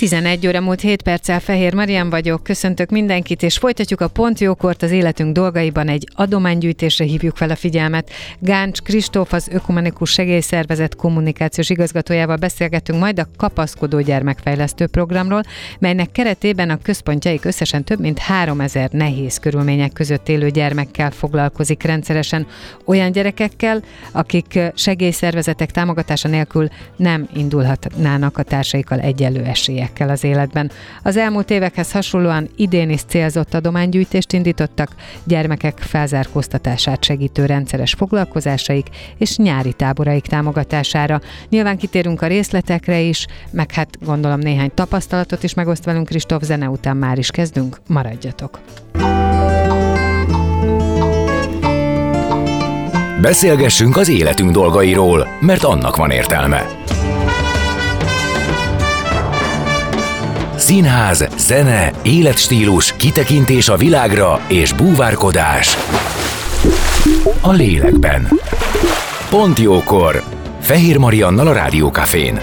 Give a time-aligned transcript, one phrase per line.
[0.00, 4.82] 11 óra múlt 7 perccel Fehér Marian vagyok, köszöntök mindenkit, és folytatjuk a Pont Jókort
[4.82, 8.10] az életünk dolgaiban egy adománygyűjtésre hívjuk fel a figyelmet.
[8.38, 15.42] Gáncs Kristóf, az Ökumenikus Segélyszervezet kommunikációs igazgatójával beszélgetünk majd a Kapaszkodó Gyermekfejlesztő Programról,
[15.78, 22.46] melynek keretében a központjaik összesen több mint 3000 nehéz körülmények között élő gyermekkel foglalkozik rendszeresen.
[22.84, 23.82] Olyan gyerekekkel,
[24.12, 30.70] akik segélyszervezetek támogatása nélkül nem indulhatnának a társaikkal egyenlő esélyek eredményekkel az életben.
[31.02, 34.90] Az elmúlt évekhez hasonlóan idén is célzott adománygyűjtést indítottak,
[35.24, 38.86] gyermekek felzárkóztatását segítő rendszeres foglalkozásaik
[39.18, 41.20] és nyári táboraik támogatására.
[41.48, 46.68] Nyilván kitérünk a részletekre is, meg hát gondolom néhány tapasztalatot is megoszt velünk Kristóf, zene
[46.68, 48.60] után már is kezdünk, maradjatok!
[53.20, 56.79] Beszélgessünk az életünk dolgairól, mert annak van értelme.
[60.70, 65.76] Színház, zene, életstílus, kitekintés a világra és búvárkodás.
[67.40, 68.28] A lélekben.
[69.30, 70.22] Pont jókor.
[70.60, 72.40] Fehér Mariannal a Rádiókafén.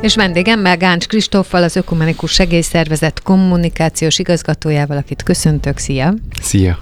[0.00, 5.78] És vendégemmel Gáncs Kristóffal, az Ökumenikus Segélyszervezet kommunikációs igazgatójával, akit köszöntök.
[5.78, 6.14] Szia!
[6.42, 6.78] Szia!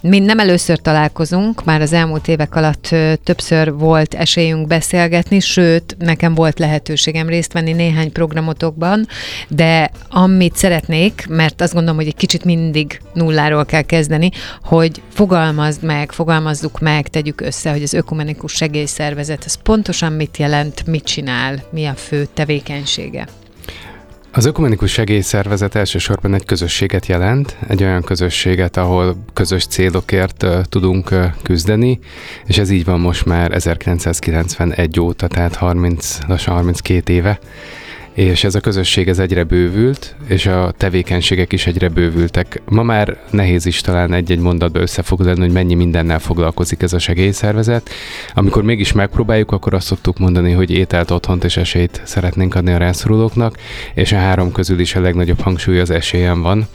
[0.00, 2.88] Mi nem először találkozunk, már az elmúlt évek alatt
[3.24, 9.06] többször volt esélyünk beszélgetni, sőt, nekem volt lehetőségem részt venni néhány programotokban,
[9.48, 14.30] de amit szeretnék, mert azt gondolom, hogy egy kicsit mindig nulláról kell kezdeni,
[14.62, 20.86] hogy fogalmazd meg, fogalmazzuk meg, tegyük össze, hogy az ökumenikus segélyszervezet, ez pontosan mit jelent,
[20.86, 23.26] mit csinál, mi a fő tevékenysége.
[24.36, 31.10] Az Ökumenikus Segélyszervezet elsősorban egy közösséget jelent, egy olyan közösséget, ahol közös célokért uh, tudunk
[31.10, 31.98] uh, küzdeni,
[32.46, 37.38] és ez így van most már 1991 óta, tehát 30, lassan 32 éve
[38.14, 42.62] és ez a közösség ez egyre bővült, és a tevékenységek is egyre bővültek.
[42.68, 47.90] Ma már nehéz is talán egy-egy mondatba összefoglalni, hogy mennyi mindennel foglalkozik ez a segélyszervezet.
[48.34, 52.76] Amikor mégis megpróbáljuk, akkor azt szoktuk mondani, hogy ételt, otthont és esélyt szeretnénk adni a
[52.76, 53.58] rászorulóknak,
[53.94, 56.66] és a három közül is a legnagyobb hangsúly az esélyen van.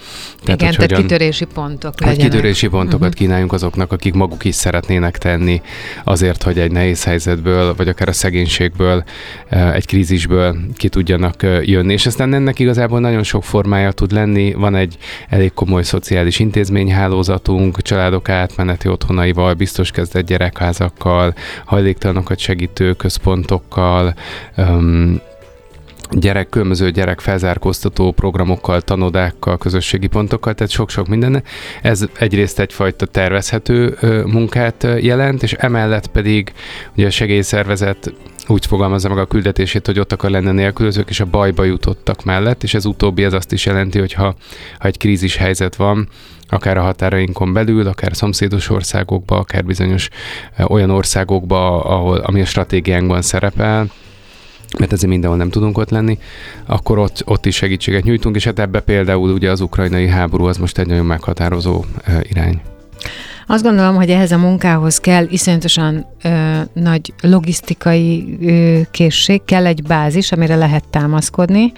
[0.43, 2.29] Tehát, Igen, tehát kitörési pontok legyenek.
[2.29, 3.13] kitörési pontokat uh-huh.
[3.13, 5.61] kínáljunk azoknak, akik maguk is szeretnének tenni
[6.03, 9.03] azért, hogy egy nehéz helyzetből, vagy akár a szegénységből,
[9.49, 14.11] eh, egy krízisből ki tudjanak tudnak jönni, és aztán ennek igazából nagyon sok formája tud
[14.11, 14.53] lenni.
[14.53, 14.97] Van egy
[15.29, 21.33] elég komoly szociális intézményhálózatunk, családok átmeneti otthonaival, biztos kezdett gyerekházakkal,
[21.65, 24.13] hajléktalanokat segítő központokkal,
[24.57, 25.21] um,
[26.11, 31.43] gyerek, különböző gyerek felzárkóztató programokkal, tanodákkal, közösségi pontokkal, tehát sok-sok minden.
[31.81, 36.53] Ez egyrészt egyfajta tervezhető munkát jelent, és emellett pedig
[36.95, 38.13] ugye a segélyszervezet
[38.49, 42.63] úgy fogalmazza meg a küldetését, hogy ott akar lenni nélkülözők, és a bajba jutottak mellett,
[42.63, 44.35] és ez utóbbi ez azt is jelenti, hogy ha,
[44.79, 46.07] ha egy krízis helyzet van,
[46.49, 50.09] akár a határainkon belül, akár szomszédos országokba, akár bizonyos
[50.67, 53.87] olyan országokba, ahol, ami a stratégiánkban szerepel,
[54.79, 56.17] mert ezért mindenhol nem tudunk ott lenni,
[56.65, 60.57] akkor ott, ott is segítséget nyújtunk, és hát ebbe például ugye az ukrajnai háború az
[60.57, 61.85] most egy nagyon meghatározó
[62.21, 62.61] irány.
[63.47, 69.83] Azt gondolom, hogy ehhez a munkához kell iszonyatosan ö, nagy logisztikai ö, készség, kell egy
[69.83, 71.71] bázis, amire lehet támaszkodni,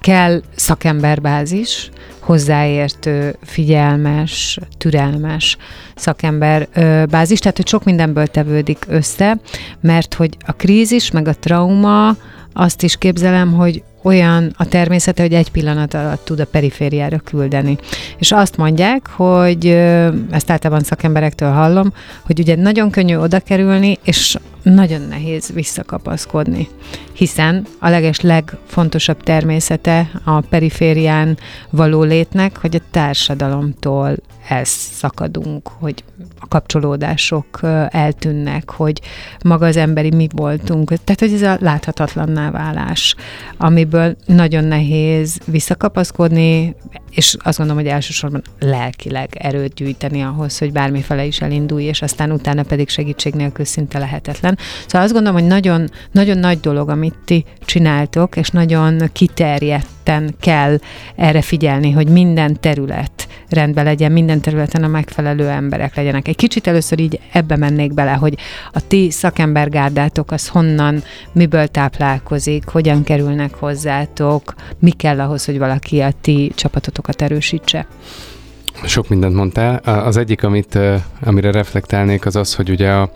[0.00, 5.56] kell szakemberbázis, hozzáértő, figyelmes, türelmes
[5.94, 9.38] szakember ö, bázis, tehát hogy sok mindenből tevődik össze,
[9.80, 12.16] mert hogy a krízis meg a trauma
[12.52, 17.78] azt is képzelem, hogy olyan a természete, hogy egy pillanat alatt tud a perifériára küldeni.
[18.18, 19.66] És azt mondják, hogy
[20.30, 21.92] ezt általában szakemberektől hallom,
[22.22, 26.68] hogy ugye nagyon könnyű oda kerülni, és nagyon nehéz visszakapaszkodni,
[27.12, 31.38] hiszen a leges legfontosabb természete a periférián
[31.70, 34.16] való létnek, hogy a társadalomtól
[34.48, 36.04] elszakadunk, hogy
[36.38, 39.00] a kapcsolódások eltűnnek, hogy
[39.44, 40.88] maga az emberi mi voltunk.
[40.88, 43.14] Tehát, hogy ez a láthatatlanná válás,
[43.56, 46.76] amiből nagyon nehéz visszakapaszkodni,
[47.10, 52.32] és azt gondolom, hogy elsősorban lelkileg erőt gyűjteni ahhoz, hogy bármifele is elindulj, és aztán
[52.32, 54.58] utána pedig segítség nélkül szinte lehetetlen.
[54.86, 60.78] Szóval azt gondolom, hogy nagyon, nagyon nagy dolog, amit ti csináltok, és nagyon kiterjedten kell
[61.16, 66.28] erre figyelni, hogy minden terület rendben legyen, minden területen a megfelelő emberek legyenek.
[66.28, 68.34] Egy kicsit először így ebbe mennék bele, hogy
[68.72, 71.02] a ti szakembergárdátok az honnan,
[71.32, 77.86] miből táplálkozik, hogyan kerülnek hozzátok, mi kell ahhoz, hogy valaki a ti csapatotokat erősítse.
[78.84, 79.76] Sok mindent mondtál.
[79.76, 80.78] Az egyik, amit,
[81.20, 83.10] amire reflektálnék, az az, hogy ugye a,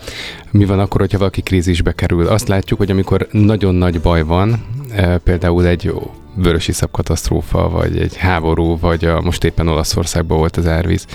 [0.50, 2.26] mi van akkor, hogyha valaki krízisbe kerül.
[2.26, 4.64] Azt látjuk, hogy amikor nagyon nagy baj van,
[5.25, 5.94] például egy
[6.35, 11.06] vörösi katasztrófa, vagy egy háború, vagy a, most éppen Olaszországban volt az árvíz,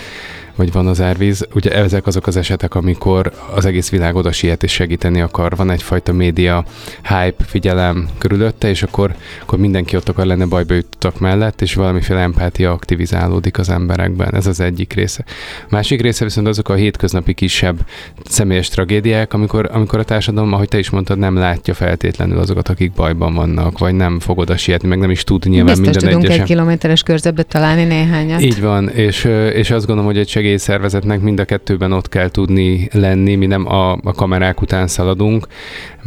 [0.58, 1.46] vagy van az árvíz.
[1.54, 5.56] Ugye ezek azok az esetek, amikor az egész világ oda siet és segíteni akar.
[5.56, 6.64] Van egyfajta média
[7.02, 12.20] hype, figyelem körülötte, és akkor, akkor mindenki ott akar lenni bajba jutottak mellett, és valamiféle
[12.20, 14.34] empátia aktivizálódik az emberekben.
[14.34, 15.24] Ez az egyik része.
[15.68, 17.78] Másik része viszont azok a hétköznapi kisebb
[18.24, 22.92] személyes tragédiák, amikor, amikor a társadalom, ahogy te is mondtad, nem látja feltétlenül azokat, akik
[22.92, 26.24] bajban vannak, vagy nem fog oda sietni, meg nem is tud nyilván Biztos minden tudunk
[26.24, 26.40] egyesen.
[26.40, 28.40] egy kilométeres körzetbe találni néhányat.
[28.40, 32.88] Így van, és, és azt gondolom, hogy egy segélyszervezetnek mind a kettőben ott kell tudni
[32.92, 35.46] lenni, mi nem a, a kamerák után szaladunk,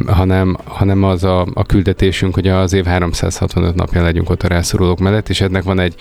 [0.08, 5.00] hanem, hanem az a, a küldetésünk, hogy az év 365 napján legyünk ott a rászorulók
[5.00, 5.96] mellett, és ennek van egy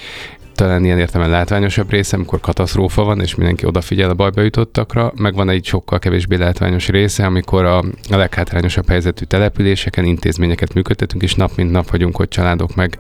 [0.54, 5.34] talán ilyen értelemben látványosabb része, amikor katasztrófa van, és mindenki odafigyel a bajba jutottakra, meg
[5.34, 7.78] van egy sokkal kevésbé látványos része, amikor a,
[8.10, 12.98] a leghátrányosabb helyzetű településeken intézményeket működtetünk, és nap mint nap vagyunk ott családok meg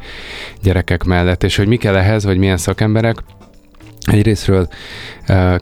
[0.62, 1.44] gyerekek mellett.
[1.44, 3.16] És hogy mi kell ehhez, vagy milyen szakemberek,
[4.06, 4.68] Egyrésztről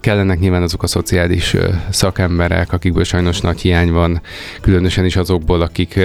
[0.00, 1.56] kellenek nyilván azok a szociális
[1.90, 4.20] szakemberek, akikből sajnos nagy hiány van,
[4.61, 6.00] különösen is azokból, akik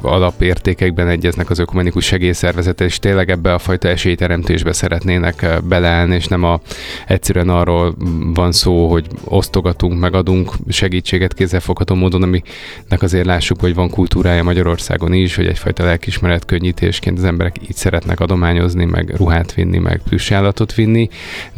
[0.00, 6.42] alapértékekben egyeznek az ökumenikus segélyszervezete, és tényleg ebbe a fajta esélyteremtésbe szeretnének beleállni, és nem
[6.42, 6.60] a,
[7.06, 7.94] egyszerűen arról
[8.34, 15.12] van szó, hogy osztogatunk, megadunk segítséget kézzelfogható módon, aminek azért lássuk, hogy van kultúrája Magyarországon
[15.12, 20.74] is, hogy egyfajta lelkismeret könnyítésként az emberek így szeretnek adományozni, meg ruhát vinni, meg plüssállatot
[20.74, 21.08] vinni,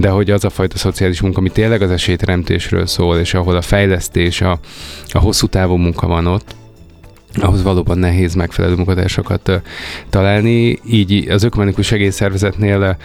[0.00, 3.62] de hogy az a fajta szociális munka, ami tényleg az esélyteremtésről szól, és ahol a
[3.62, 4.58] fejlesztés, a,
[5.10, 6.54] a hosszú távú munka van ott,
[7.34, 9.62] ahhoz valóban nehéz megfelelő munkatársakat
[10.10, 10.78] találni.
[10.86, 12.96] Így az ökumenikus segélyszervezetnél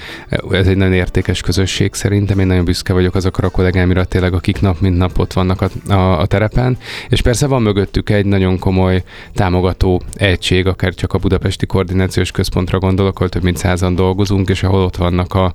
[0.51, 2.39] ez egy nagyon értékes közösség szerintem.
[2.39, 5.94] Én nagyon büszke vagyok azokra a kollégámra tényleg, akik nap mint nap ott vannak a,
[5.94, 6.77] a, a terepen.
[7.10, 12.80] És persze van mögöttük egy nagyon komoly támogató egység, akár csak a Budapesti Koordinációs Központra
[12.80, 15.54] gondolok, ahol több mint százan dolgozunk, és ahol ott vannak a,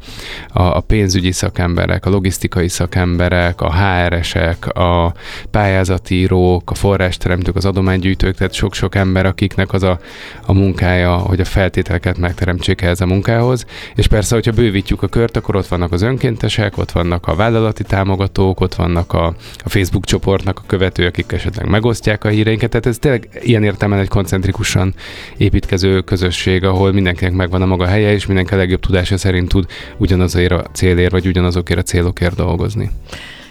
[0.49, 5.15] a, a pénzügyi szakemberek, a logisztikai szakemberek, a HR-esek, a
[5.51, 9.99] pályázatírók, a forrásteremtők, az adománygyűjtők, tehát sok-sok ember, akiknek az a,
[10.47, 13.65] a munkája, hogy a feltételeket megteremtsék ehhez a munkához.
[13.95, 17.83] És persze, hogyha bővítjük a kört, akkor ott vannak az önkéntesek, ott vannak a vállalati
[17.83, 19.27] támogatók, ott vannak a,
[19.59, 22.71] a Facebook csoportnak a követők, akik esetleg megosztják a híreinket.
[22.71, 24.95] Tehát ez tényleg ilyen értelemben egy koncentrikusan
[25.37, 29.67] építkező közösség, ahol mindenkinek megvan a maga helye, és mindenki a legjobb tudása szerint tud
[29.97, 32.91] ugyanazért a célért, vagy ugyanazokért a célokért dolgozni.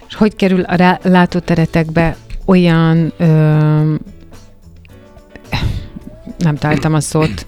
[0.08, 2.16] És hogy kerül a látóteretekbe
[2.46, 3.96] olyan ö,
[6.40, 7.46] nem találtam a szót,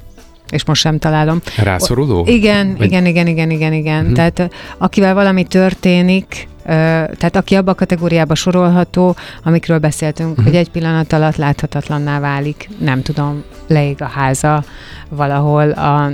[0.50, 1.42] és most sem találom.
[1.58, 2.26] Rászoruló?
[2.28, 2.86] Igen, Vagy...
[2.86, 4.06] igen, igen, igen, igen, igen.
[4.06, 4.14] Hmm.
[4.14, 10.46] Tehát akivel valami történik, tehát aki abba a kategóriába sorolható, amikről beszéltünk, uh-huh.
[10.46, 14.64] hogy egy pillanat alatt láthatatlanná válik, nem tudom, leég a háza
[15.10, 16.12] valahol a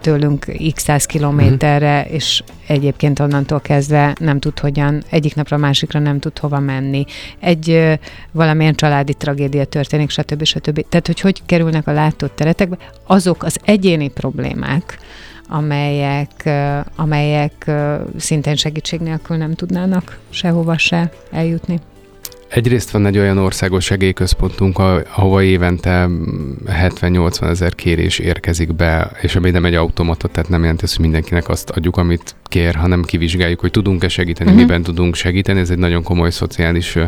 [0.00, 2.14] tőlünk x száz kilométerre, uh-huh.
[2.14, 7.04] és egyébként onnantól kezdve nem tud hogyan, egyik napra másikra nem tud hova menni.
[7.40, 7.98] Egy
[8.32, 10.44] valamilyen családi tragédia történik, stb.
[10.44, 10.84] stb.
[10.88, 14.98] Tehát, hogy hogy kerülnek a látott teretekbe, azok az egyéni problémák,
[15.48, 16.50] amelyek,
[16.96, 17.70] amelyek
[18.16, 21.80] szintén segítség nélkül nem tudnának sehova se eljutni.
[22.48, 26.08] Egyrészt van egy olyan országos segélyközpontunk, ahova évente
[26.66, 31.48] 70-80 ezer kérés érkezik be, és ami nem egy automata, tehát nem jelenti hogy mindenkinek
[31.48, 34.64] azt adjuk, amit kér, hanem kivizsgáljuk, hogy tudunk-e segíteni, uh-huh.
[34.64, 35.60] miben tudunk segíteni.
[35.60, 36.98] Ez egy nagyon komoly szociális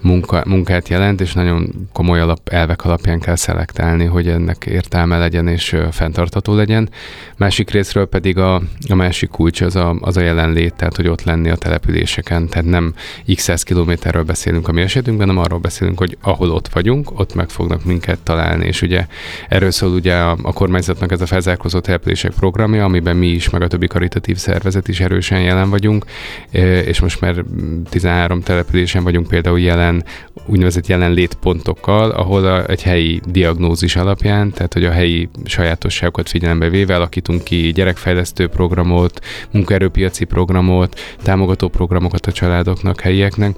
[0.00, 5.48] munka, munkát jelent, és nagyon komoly alap, elvek alapján kell szelektálni, hogy ennek értelme legyen
[5.48, 6.88] és fenntartható legyen.
[7.36, 11.22] Másik részről pedig a, a másik kulcs az a, az a jelenlét, tehát hogy ott
[11.22, 12.94] lenni a településeken, tehát nem
[13.34, 17.34] x kilométerről beszélünk, beszélünk a mi esetünkben, hanem arról beszélünk, hogy ahol ott vagyunk, ott
[17.34, 18.66] meg fognak minket találni.
[18.66, 19.06] És ugye
[19.48, 23.62] erről szól ugye a, a kormányzatnak ez a felzárkózó települések programja, amiben mi is, meg
[23.62, 26.04] a többi karitatív szervezet is erősen jelen vagyunk,
[26.84, 27.44] és most már
[27.88, 30.04] 13 településen vagyunk például jelen,
[30.46, 36.94] úgynevezett jelenlétpontokkal, ahol a, egy helyi diagnózis alapján, tehát hogy a helyi sajátosságokat figyelembe véve
[36.94, 43.56] alakítunk ki gyerekfejlesztő programot, munkaerőpiaci programot, támogató programokat a családoknak, helyieknek,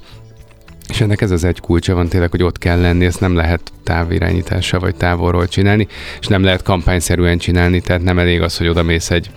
[0.89, 3.73] és ennek ez az egy kulcsa van tényleg, hogy ott kell lenni, ezt nem lehet
[3.83, 5.87] távirányítással vagy távolról csinálni,
[6.21, 9.31] és nem lehet kampányszerűen csinálni, tehát nem elég az, hogy oda mész egy,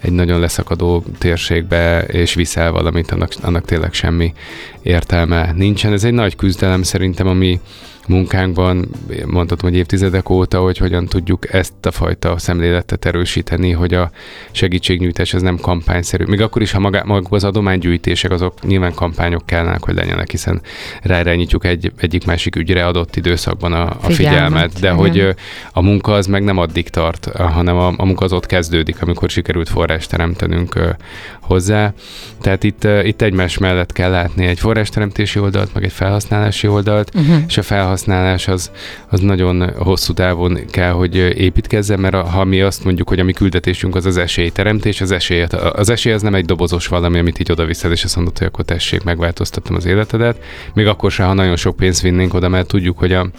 [0.00, 4.32] egy nagyon leszakadó térségbe, és viszel valamit, annak, annak tényleg semmi
[4.82, 5.92] értelme nincsen.
[5.92, 7.60] Ez egy nagy küzdelem szerintem, ami,
[8.08, 8.88] munkánkban,
[9.26, 14.10] mondhatom, hogy évtizedek óta, hogy hogyan tudjuk ezt a fajta szemléletet erősíteni, hogy a
[14.50, 16.24] segítségnyújtás az nem kampányszerű.
[16.24, 20.60] Még akkor is, ha maga, maga az adománygyűjtések, azok nyilván kampányok kellene, hogy legyenek, hiszen
[21.02, 24.96] ráirányítjuk egy, egyik másik ügyre adott időszakban a, a figyelmet, figyelmet de igen.
[24.96, 25.34] hogy
[25.72, 29.30] a munka az meg nem addig tart, hanem a, a munka az ott kezdődik, amikor
[29.30, 30.96] sikerült forrást teremtenünk
[31.40, 31.92] hozzá.
[32.40, 37.36] Tehát itt, itt egymás mellett kell látni egy forrásteremtési oldalt, meg egy felhasználási oldalt, uh-huh.
[37.46, 38.70] és a felhasználás felhasználás az,
[39.08, 43.32] az nagyon hosszú távon kell, hogy építkezzen, mert ha mi azt mondjuk, hogy a mi
[43.32, 47.52] küldetésünk az az esélyteremtés, az esély, az esély az nem egy dobozos valami, amit így
[47.52, 50.42] odaviszed, és azt mondod, hogy akkor tessék, megváltoztattam az életedet.
[50.74, 53.30] Még akkor sem, ha nagyon sok pénzt vinnénk oda, mert tudjuk, hogy a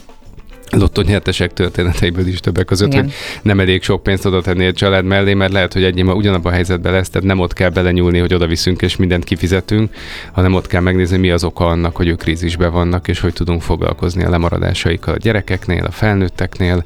[0.69, 3.03] lottó nyertesek történeteiből is többek között, Igen.
[3.03, 6.51] hogy nem elég sok pénzt oda tenni egy család mellé, mert lehet, hogy egy ugyanabban
[6.51, 9.93] a helyzetben lesz, tehát nem ott kell belenyúlni, hogy oda viszünk és mindent kifizetünk,
[10.31, 13.61] hanem ott kell megnézni, mi az oka annak, hogy ők krízisben vannak, és hogy tudunk
[13.61, 16.83] foglalkozni a lemaradásaikkal a gyerekeknél, a felnőtteknél,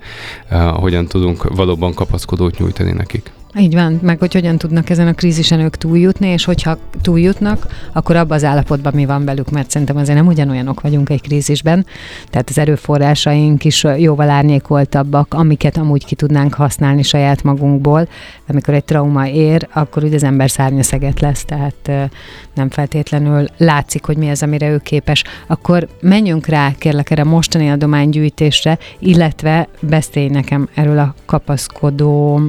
[0.52, 3.32] uh, hogyan tudunk valóban kapaszkodót nyújtani nekik.
[3.58, 8.16] Így van, meg hogy hogyan tudnak ezen a krízisen ők túljutni, és hogyha túljutnak, akkor
[8.16, 11.86] abban az állapotban mi van velük, mert szerintem azért nem ugyanolyanok vagyunk egy krízisben,
[12.30, 18.08] tehát az erőforrásaink is jóval árnyékoltabbak, amiket amúgy ki tudnánk használni saját magunkból,
[18.48, 22.12] amikor egy trauma ér, akkor ugye az ember szárnyaszeget lesz, tehát
[22.54, 25.24] nem feltétlenül látszik, hogy mi az, amire ő képes.
[25.48, 32.42] Akkor menjünk rá, kérlek, erre mostani adománygyűjtésre, illetve beszélj nekem erről a kapaszkodó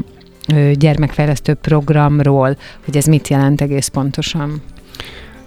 [0.73, 4.63] gyermekfejlesztő programról, hogy ez mit jelent egész pontosan.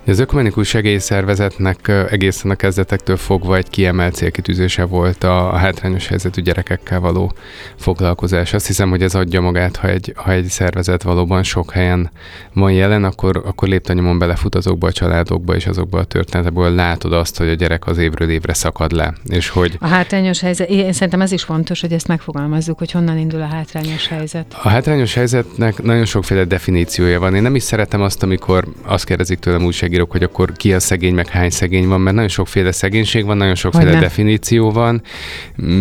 [0.08, 7.00] Az Ökumenikus Segélyszervezetnek egészen a kezdetektől fogva egy kiemelt célkitűzése volt a, hátrányos helyzetű gyerekekkel
[7.00, 7.34] való
[7.76, 8.54] foglalkozás.
[8.54, 12.12] Azt hiszem, hogy ez adja magát, ha egy, ha egy szervezet valóban sok helyen
[12.54, 17.38] van jelen, akkor, akkor léptanyomon belefut azokba a családokba és azokba a történetekből látod azt,
[17.38, 19.14] hogy a gyerek az évről évre szakad le.
[19.26, 23.18] És hogy a hátrányos helyzet, én szerintem ez is fontos, hogy ezt megfogalmazzuk, hogy honnan
[23.18, 24.56] indul a hátrányos helyzet.
[24.64, 27.36] A hátrányos helyzetnek nagyon sokféle definíciója van.
[27.36, 30.80] Én nem is szeretem azt, amikor azt kérdezik tőlem újságíró, újságírók, hogy akkor ki a
[30.80, 34.00] szegény, meg hány szegény van, mert nagyon sokféle szegénység van, nagyon sokféle Hogyne.
[34.00, 35.02] definíció van.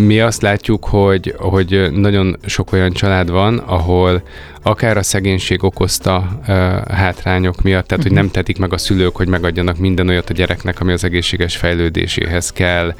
[0.06, 4.22] Mi azt látjuk, hogy, hogy nagyon sok olyan család van, ahol
[4.66, 6.56] akár a szegénység okozta uh,
[6.88, 10.80] hátrányok miatt, tehát hogy nem tetik meg a szülők, hogy megadjanak minden olyat a gyereknek,
[10.80, 12.94] ami az egészséges fejlődéséhez kell,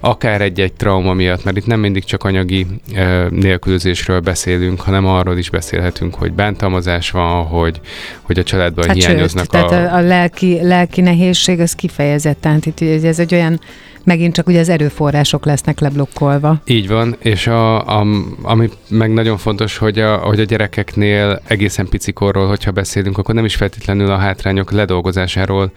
[0.00, 5.38] akár egy-egy trauma miatt, mert itt nem mindig csak anyagi uh, nélkülözésről beszélünk, hanem arról
[5.38, 7.80] is beszélhetünk, hogy bántalmazás van, hogy,
[8.22, 9.66] hogy a családban hát hiányoznak sőt, a...
[9.68, 13.60] Tehát a, a lelki, lelki nehézség az kifejezetten, itt ez egy olyan
[14.04, 16.60] megint csak ugye az erőforrások lesznek leblokkolva.
[16.64, 18.06] Így van, és a, a,
[18.42, 23.44] ami meg nagyon fontos, hogy a, hogy a gyerekeknél egészen picikorról, hogyha beszélünk, akkor nem
[23.44, 25.72] is feltétlenül a hátrányok ledolgozásáról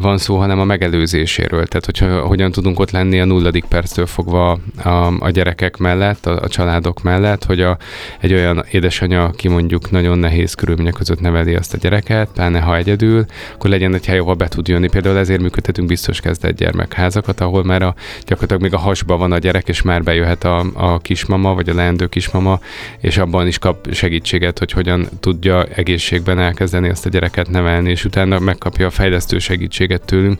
[0.00, 1.66] van szó, hanem a megelőzéséről.
[1.66, 4.88] Tehát, hogyha hogyan tudunk ott lenni a nulladik perctől fogva a,
[5.18, 7.76] a gyerekek mellett, a, a családok mellett, hogy a,
[8.20, 12.76] egy olyan édesanyja, aki mondjuk nagyon nehéz körülmények között neveli azt a gyereket, pláne ha
[12.76, 14.88] egyedül, akkor legyen egy hely, ahol be tud jönni.
[14.88, 17.94] Például ezért működtetünk biztos kezdett gyermekházakat, ahol már a,
[18.24, 21.74] gyakorlatilag még a hasba van a gyerek, és már bejöhet a, a kismama, vagy a
[21.74, 22.60] leendő kismama,
[23.00, 28.04] és abban is kap segítséget, hogy hogyan tudja egészségben elkezdeni azt a gyereket nevelni, és
[28.04, 30.38] utána megkapja a fejlesztő segítséget tőlünk.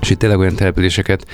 [0.00, 1.26] És itt tényleg olyan településeket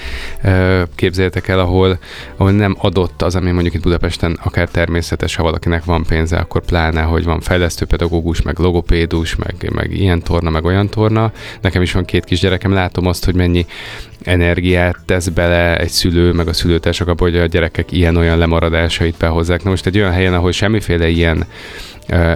[0.94, 1.98] képzeljetek el, ahol,
[2.36, 6.64] ahol nem adott az, ami mondjuk itt Budapesten akár természetes, ha valakinek van pénze, akkor
[6.64, 11.32] pláne, hogy van fejlesztőpedagógus, meg logopédus, meg, meg ilyen torna, meg olyan torna.
[11.60, 13.66] Nekem is van két kisgyerekem, látom azt, hogy mennyi
[14.22, 19.62] energiát tesz bele egy szülő, meg a szülőtársak abban, hogy a gyerekek ilyen-olyan lemaradásait behozzák.
[19.62, 21.46] Na most egy olyan helyen, ahol semmiféle ilyen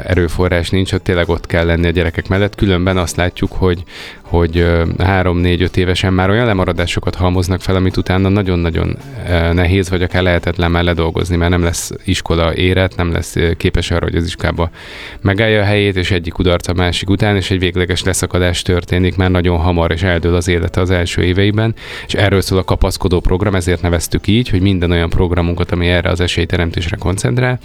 [0.04, 2.54] erőforrás nincs, ott tényleg ott kell lenni a gyerekek mellett.
[2.54, 3.82] Különben azt látjuk, hogy,
[4.22, 4.66] hogy
[4.98, 8.96] három-négy-öt évesen már olyan lemaradásokat halmoznak fel, amit utána nagyon-nagyon
[9.52, 14.04] nehéz, vagy akár lehetetlen mellett dolgozni, mert nem lesz iskola éret, nem lesz képes arra,
[14.04, 14.70] hogy az iskolába
[15.20, 19.30] megállja a helyét, és egyik kudarc a másik után, és egy végleges leszakadás történik már
[19.30, 21.74] nagyon hamar, és eldől az élete az első éveiben.
[22.06, 26.10] És erről szól a kapaszkodó program, ezért neveztük így, hogy minden olyan programunkat, ami erre
[26.10, 27.58] az esélyteremtésre koncentrál,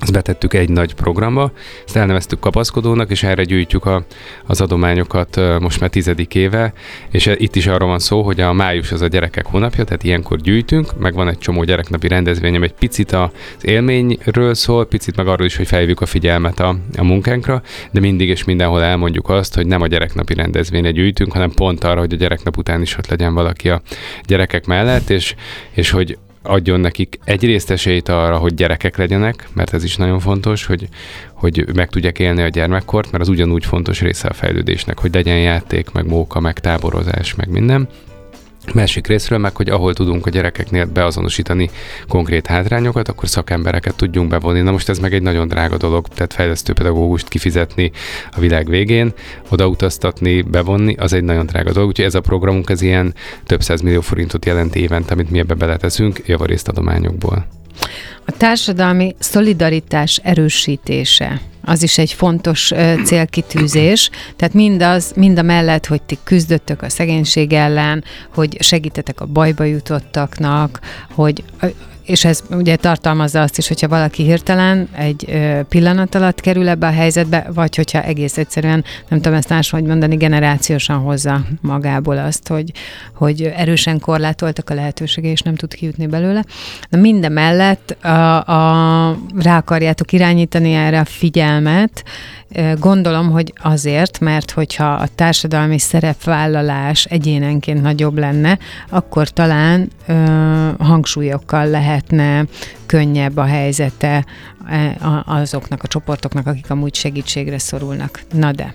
[0.00, 1.52] azt betettük egy nagy programba,
[1.86, 4.04] ezt elneveztük kapaszkodónak, és erre gyűjtjük a,
[4.46, 6.72] az adományokat most már tizedik éve,
[7.10, 10.40] és itt is arról van szó, hogy a május az a gyerekek hónapja, tehát ilyenkor
[10.40, 15.46] gyűjtünk, meg van egy csomó gyereknapi rendezvényem, egy picit az élményről szól, picit meg arról
[15.46, 19.66] is, hogy felhívjuk a figyelmet a, a munkánkra, de mindig és mindenhol elmondjuk azt, hogy
[19.66, 23.34] nem a gyereknapi rendezvényre gyűjtünk, hanem pont arra, hogy a gyereknap után is ott legyen
[23.34, 23.82] valaki a
[24.26, 25.34] gyerekek mellett, és,
[25.70, 30.66] és hogy adjon nekik egyrészt esélyt arra, hogy gyerekek legyenek, mert ez is nagyon fontos,
[30.66, 30.88] hogy,
[31.32, 35.40] hogy meg tudják élni a gyermekkort, mert az ugyanúgy fontos része a fejlődésnek, hogy legyen
[35.40, 37.88] játék, meg móka, meg táborozás, meg minden.
[38.74, 41.70] Másik részről meg, hogy ahol tudunk a gyerekeknél beazonosítani
[42.08, 44.60] konkrét hátrányokat, akkor szakembereket tudjunk bevonni.
[44.60, 47.90] Na most ez meg egy nagyon drága dolog, tehát fejlesztő pedagógust kifizetni
[48.30, 49.12] a világ végén,
[49.48, 51.88] odautaztatni, bevonni, az egy nagyon drága dolog.
[51.88, 53.14] Úgyhogy ez a programunk ez ilyen
[53.46, 57.46] több millió forintot jelent évente, amit mi ebbe beleteszünk javarészt adományokból.
[58.24, 62.72] A társadalmi szolidaritás erősítése az is egy fontos
[63.04, 64.10] célkitűzés.
[64.36, 68.04] Tehát mindaz, mind a mellett, hogy ti küzdöttök a szegénység ellen,
[68.34, 70.80] hogy segítetek a bajba jutottaknak,
[71.14, 71.44] hogy
[72.06, 76.90] és ez ugye tartalmazza azt is, hogyha valaki hirtelen egy pillanat alatt kerül ebbe a
[76.90, 82.72] helyzetbe, vagy hogyha egész egyszerűen, nem tudom ezt máshogy mondani, generációsan hozza magából azt, hogy,
[83.14, 86.44] hogy erősen korlátoltak a lehetősége, és nem tud kijutni belőle.
[86.90, 91.55] De minden mellett a, a, rá akarjátok irányítani erre a figyelmet,
[92.78, 98.58] Gondolom, hogy azért, mert hogyha a társadalmi szerepvállalás egyénenként nagyobb lenne,
[98.88, 100.14] akkor talán ö,
[100.78, 102.44] hangsúlyokkal lehetne
[102.86, 104.24] könnyebb a helyzete
[104.68, 108.20] e, azoknak a csoportoknak, akik amúgy segítségre szorulnak.
[108.32, 108.74] Na de,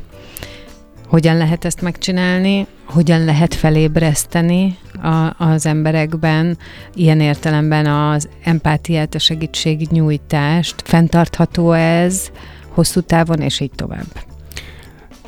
[1.12, 6.58] hogyan lehet ezt megcsinálni, hogyan lehet felébreszteni a, az emberekben,
[6.94, 12.32] ilyen értelemben az empátiát, a segítségnyújtást, fenntartható ez,
[12.74, 14.06] hosszú távon, és így tovább.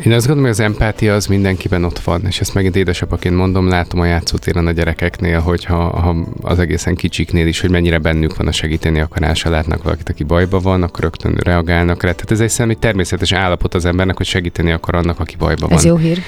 [0.06, 3.68] Én azt gondolom, hogy az empátia az mindenkiben ott van, és ezt megint édesapaként mondom,
[3.68, 8.38] látom a játszótéren a gyerekeknél, hogy ha, ha az egészen kicsiknél is, hogy mennyire bennük
[8.38, 12.12] van a segíteni akarása, látnak valakit, aki bajba van, akkor rögtön reagálnak rá.
[12.12, 15.78] Tehát ez egy szem, természetes állapot az embernek, hogy segíteni akar annak, aki bajba van.
[15.78, 16.20] Ez jó hír.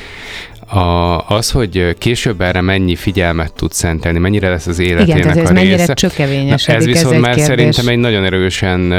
[0.67, 5.49] A, az, hogy később erre mennyi figyelmet tud szentelni, mennyire lesz az életének Igen, ez
[5.49, 5.93] a mennyire része.
[5.93, 7.45] csökevényesedik, ez viszont ez már kérdés.
[7.45, 8.91] szerintem egy nagyon erősen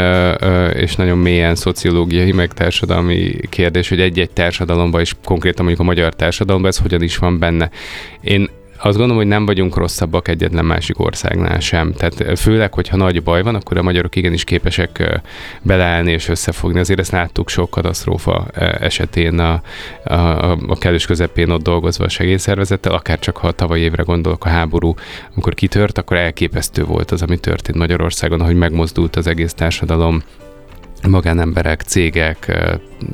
[0.74, 6.14] és nagyon mélyen szociológiai, meg társadalmi kérdés, hogy egy-egy társadalomban, és konkrétan mondjuk a magyar
[6.14, 7.70] társadalomban ez hogyan is van benne.
[8.20, 11.92] Én azt gondolom, hogy nem vagyunk rosszabbak egyetlen másik országnál sem.
[11.92, 15.20] Tehát főleg, hogyha nagy baj van, akkor a magyarok igenis képesek
[15.62, 16.78] beleállni és összefogni.
[16.78, 18.46] Azért ezt láttuk sok katasztrófa
[18.80, 19.62] esetén a,
[20.04, 24.44] a, a kellős közepén ott dolgozva a segélyszervezettel, akár csak ha a tavaly évre gondolok
[24.44, 24.94] a háború,
[25.34, 30.22] amikor kitört, akkor elképesztő volt az, ami történt Magyarországon, hogy megmozdult az egész társadalom
[31.08, 32.58] magánemberek, cégek,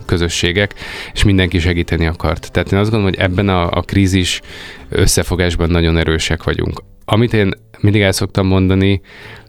[0.06, 0.74] közösségek,
[1.12, 2.52] és mindenki segíteni akart.
[2.52, 4.40] Tehát én azt gondolom, hogy ebben a, a krízis
[4.88, 6.82] összefogásban nagyon erősek vagyunk.
[7.04, 9.00] Amit én mindig el szoktam mondani,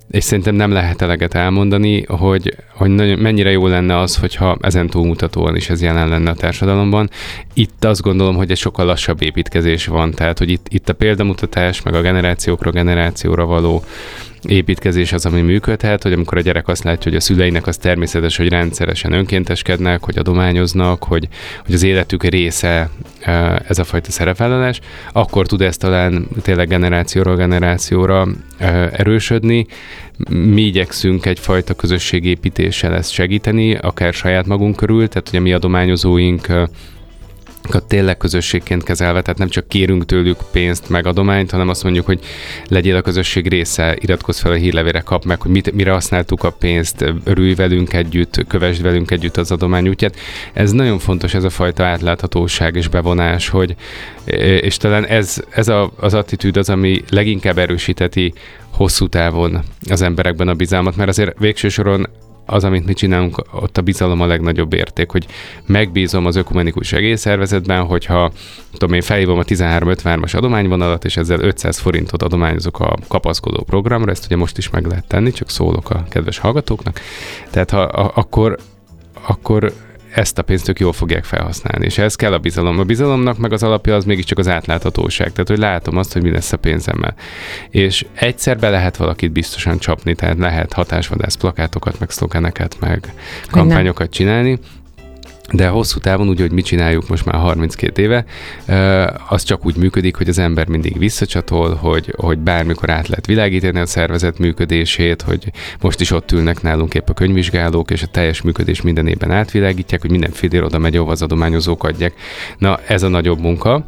[0.09, 4.87] és szerintem nem lehet eleget elmondani, hogy, hogy nagyon, mennyire jó lenne az, hogyha ezen
[4.87, 7.09] túlmutatóan is ez jelen lenne a társadalomban.
[7.53, 11.81] Itt azt gondolom, hogy egy sokkal lassabb építkezés van, tehát hogy itt, itt a példamutatás,
[11.81, 13.83] meg a generációkra generációra való
[14.45, 18.37] építkezés az, ami működhet, hogy amikor a gyerek azt látja, hogy a szüleinek az természetes,
[18.37, 21.27] hogy rendszeresen önkénteskednek, hogy adományoznak, hogy,
[21.65, 22.89] hogy az életük része
[23.67, 24.79] ez a fajta szerepvállalás,
[25.11, 28.27] akkor tud ez talán tényleg generációról generációra
[28.91, 29.65] erősödni.
[30.29, 36.47] Mi igyekszünk egyfajta közösségépítéssel ezt segíteni, akár saját magunk körül, tehát hogy a mi adományozóink
[37.87, 42.19] tényleg közösségként kezelve, tehát nem csak kérünk tőlük pénzt, meg adományt, hanem azt mondjuk, hogy
[42.67, 46.49] legyél a közösség része, iratkozz fel a hírlevére, kap meg, hogy mit, mire használtuk a
[46.49, 50.15] pénzt, örülj velünk együtt, kövesd velünk együtt az adomány útját.
[50.53, 53.75] Ez nagyon fontos, ez a fajta átláthatóság és bevonás, hogy,
[54.61, 58.33] és talán ez, ez a, az attitűd az, ami leginkább erősíteti
[58.69, 62.07] hosszú távon az emberekben a bizalmat, mert azért végső soron
[62.45, 65.27] az, amit mi csinálunk, ott a bizalom a legnagyobb érték, hogy
[65.65, 68.31] megbízom az ökumenikus segélyszervezetben, hogyha
[68.71, 74.25] tudom én felhívom a 1353-as adományvonalat, és ezzel 500 forintot adományozok a kapaszkodó programra, ezt
[74.25, 76.99] ugye most is meg lehet tenni, csak szólok a kedves hallgatóknak.
[77.49, 78.57] Tehát ha, a, akkor
[79.27, 79.73] akkor
[80.13, 81.85] ezt a pénzt ők jól fogják felhasználni.
[81.85, 82.79] És ez kell a bizalom.
[82.79, 85.31] A bizalomnak meg az alapja az mégiscsak az átláthatóság.
[85.31, 87.15] Tehát, hogy látom azt, hogy mi lesz a pénzemmel.
[87.69, 93.13] És egyszer be lehet valakit biztosan csapni, tehát lehet hatásvadász plakátokat, meg szlogeneket, meg
[93.49, 94.59] kampányokat csinálni,
[95.51, 98.25] de hosszú távon, úgy, hogy mit csináljuk most már 32 éve,
[99.29, 103.79] az csak úgy működik, hogy az ember mindig visszacsatol, hogy, hogy bármikor át lehet világítani
[103.79, 105.51] a szervezet működését, hogy
[105.81, 110.01] most is ott ülnek nálunk épp a könyvvizsgálók, és a teljes működés minden évben átvilágítják,
[110.01, 112.13] hogy minden fél oda megy, ahova az adományozók adják.
[112.57, 113.85] Na, ez a nagyobb munka,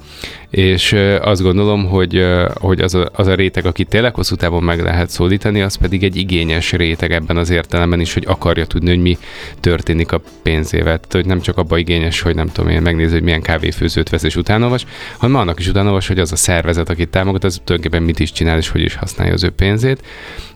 [0.55, 4.81] és azt gondolom, hogy, hogy az, a, az a réteg, aki tényleg hosszú távon meg
[4.81, 9.01] lehet szólítani, az pedig egy igényes réteg ebben az értelemben is, hogy akarja tudni, hogy
[9.01, 9.17] mi
[9.59, 10.83] történik a pénzével.
[10.83, 14.23] Tehát, hogy nem csak abba igényes, hogy nem tudom én megnézni, hogy milyen kávéfőzőt vesz
[14.23, 14.85] és utánolvas,
[15.17, 18.57] hanem annak is utánolvas, hogy az a szervezet, akit támogat, az tulajdonképpen mit is csinál
[18.57, 20.01] és hogy is használja az ő pénzét.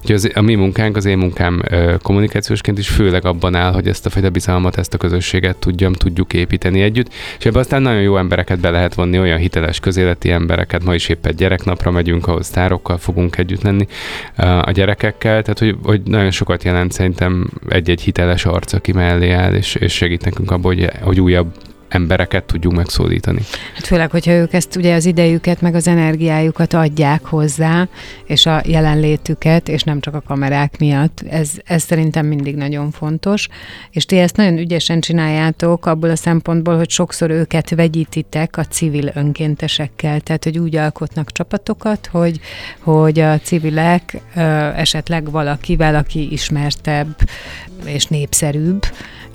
[0.02, 1.64] Úgyhogy az, a mi munkánk, az én munkám
[2.02, 6.34] kommunikációsként is főleg abban áll, hogy ezt a fajta bizalmat, ezt a közösséget tudjam, tudjuk
[6.34, 10.84] építeni együtt, és ebben aztán nagyon jó embereket be lehet vonni, olyan hiteles közéleti embereket,
[10.84, 13.88] ma is épp egy gyereknapra megyünk, ahol sztárokkal fogunk együtt lenni
[14.62, 19.54] a gyerekekkel, tehát hogy, hogy nagyon sokat jelent szerintem egy-egy hiteles arc, aki mellé áll,
[19.54, 21.54] és, és segít nekünk abban, hogy, hogy újabb
[21.90, 23.42] embereket tudjunk megszólítani.
[23.74, 27.88] Hát főleg, hogyha ők ezt ugye az idejüket, meg az energiájukat adják hozzá,
[28.26, 31.24] és a jelenlétüket, és nem csak a kamerák miatt.
[31.30, 33.48] Ez, ez szerintem mindig nagyon fontos.
[33.92, 39.12] És ti ezt nagyon ügyesen csináljátok abból a szempontból, hogy sokszor őket vegyítitek a civil
[39.14, 40.20] önkéntesekkel.
[40.20, 42.40] Tehát, hogy úgy alkotnak csapatokat, hogy,
[42.80, 44.22] hogy a civilek
[44.76, 47.16] esetleg valakivel, aki ismertebb
[47.86, 48.84] és népszerűbb,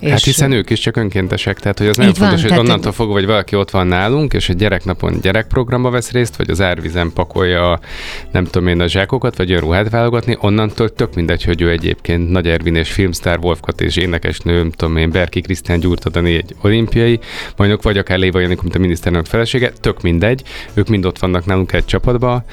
[0.04, 2.92] és hát hiszen ők is csak önkéntesek, tehát hogy az nem fontos, van, hogy onnantól
[2.92, 7.12] fogva, hogy valaki ott van nálunk, és egy gyereknapon gyerekprogramba vesz részt, vagy az árvizen
[7.12, 7.80] pakolja,
[8.32, 12.30] nem tudom én, a zsákokat, vagy a ruhát válogatni, onnantól tök mindegy, hogy ő egyébként
[12.30, 17.20] Nagy Ervin és filmsztár Wolfkat és énekesnő, nem tudom én, Berki Krisztián Gyurtadani egy olimpiai
[17.56, 20.42] bajnok, vagy akár Léva Janikó, mint a miniszterelnök felesége, tök mindegy,
[20.74, 22.44] ők mind ott vannak nálunk egy csapatba,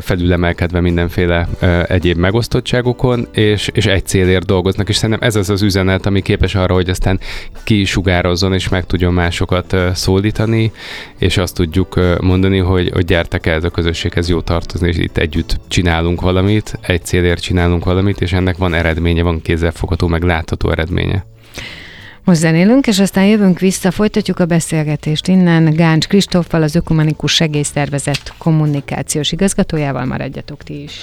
[0.00, 1.48] felülemelkedve mindenféle
[1.88, 6.54] egyéb megosztottságokon, és, és egy célért dolgoznak, és szerintem ez az az üzenet, ami képes
[6.54, 7.20] arra, hogy aztán
[7.64, 10.72] kisugározzon és meg tudjon másokat szólítani,
[11.18, 15.16] és azt tudjuk mondani, hogy, hogy gyertek el ez a közösséghez jó tartozni, és itt
[15.16, 20.70] együtt csinálunk valamit, egy célért csinálunk valamit, és ennek van eredménye, van kézzelfogható, meg látható
[20.70, 21.24] eredménye.
[22.24, 25.74] Most zenélünk, és aztán jövünk vissza, folytatjuk a beszélgetést innen.
[25.74, 31.02] Gáncs Kristóffal, az Ökumenikus Segélyszervezet kommunikációs igazgatójával maradjatok ti is.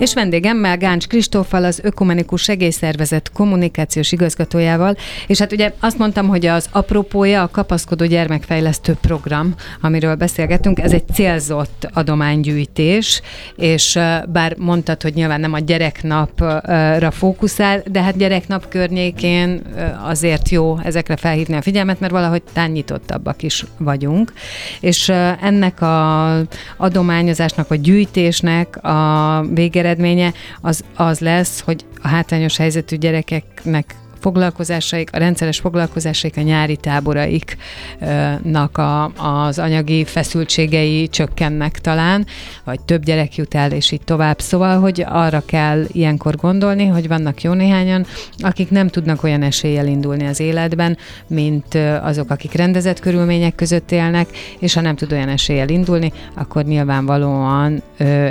[0.00, 6.46] És vendégemmel Gáncs Kristóffal, az Ökumenikus Segélyszervezet kommunikációs igazgatójával, és hát ugye azt mondtam, hogy
[6.46, 13.22] az apropója a kapaszkodó gyermekfejlesztő program, amiről beszélgetünk, ez egy célzott adománygyűjtés,
[13.56, 19.62] és bár mondtad, hogy nyilván nem a gyereknapra fókuszál, de hát gyereknap környékén
[20.04, 24.32] azért jó ezekre felhívni a figyelmet, mert valahogy tán nyitottabbak is vagyunk,
[24.80, 25.08] és
[25.42, 26.36] ennek a
[26.76, 35.08] adományozásnak, vagy gyűjtésnek a végére eredménye az, az lesz, hogy a hátrányos helyzetű gyerekeknek foglalkozásaik,
[35.12, 42.26] a rendszeres foglalkozásaik, a nyári táboraiknak a, az anyagi feszültségei csökkennek talán,
[42.64, 44.40] vagy több gyerek jut el, és így tovább.
[44.40, 48.06] Szóval, hogy arra kell ilyenkor gondolni, hogy vannak jó néhányan,
[48.38, 54.28] akik nem tudnak olyan eséllyel indulni az életben, mint azok, akik rendezett körülmények között élnek,
[54.58, 57.82] és ha nem tud olyan eséllyel indulni, akkor nyilvánvalóan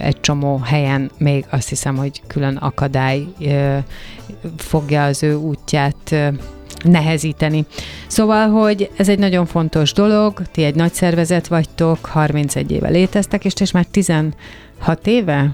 [0.01, 3.27] egy csomó helyen még azt hiszem, hogy külön akadály
[4.57, 5.78] fogja az ő útját
[6.83, 7.65] nehezíteni.
[8.07, 13.45] Szóval, hogy ez egy nagyon fontos dolog, ti egy nagy szervezet vagytok, 31 éve léteztek,
[13.45, 14.33] és, és már 16
[15.03, 15.51] éve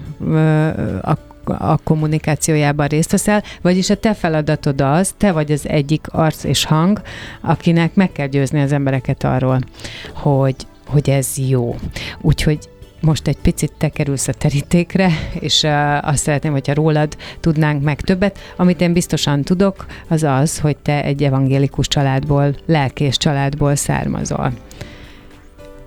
[1.02, 1.12] a
[1.48, 6.64] a kommunikációjában részt veszel, vagyis a te feladatod az, te vagy az egyik arc és
[6.64, 7.00] hang,
[7.40, 9.58] akinek meg kell győzni az embereket arról,
[10.14, 11.76] hogy, hogy ez jó.
[12.20, 12.58] Úgyhogy
[13.06, 15.66] most egy picit te kerülsz a terítékre, és
[16.00, 18.38] azt szeretném, hogyha rólad tudnánk meg többet.
[18.56, 24.52] Amit én biztosan tudok, az az, hogy te egy evangélikus családból, lelkés családból származol.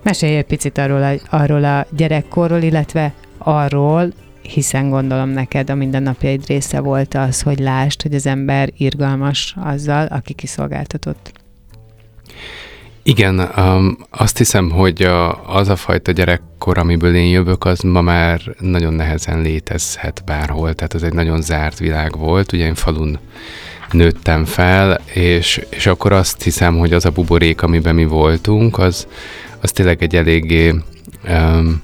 [0.02, 6.46] Mesélj egy picit arról a, arról a gyerekkorról, illetve arról, hiszen gondolom neked a mindennapjaid
[6.46, 11.32] része volt az, hogy lásd, hogy az ember irgalmas azzal, aki kiszolgáltatott.
[13.10, 18.00] Igen, um, azt hiszem, hogy a, az a fajta gyerekkor, amiből én jövök, az ma
[18.00, 20.74] már nagyon nehezen létezhet bárhol.
[20.74, 22.52] Tehát ez egy nagyon zárt világ volt.
[22.52, 23.18] Ugye én falun
[23.90, 29.06] nőttem fel, és, és akkor azt hiszem, hogy az a buborék, amiben mi voltunk, az,
[29.60, 30.74] az tényleg egy eléggé
[31.28, 31.82] um,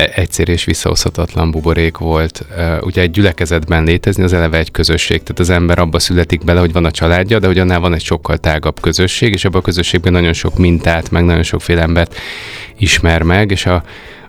[0.00, 2.44] E, egyszer és visszahozhatatlan buborék volt.
[2.56, 6.60] E, ugye egy gyülekezetben létezni az eleve egy közösség, tehát az ember abba születik bele,
[6.60, 9.64] hogy van a családja, de hogy annál van egy sokkal tágabb közösség, és abban a
[9.64, 12.14] közösségben nagyon sok mintát, meg nagyon sokféle embert
[12.78, 13.82] ismer meg, és a,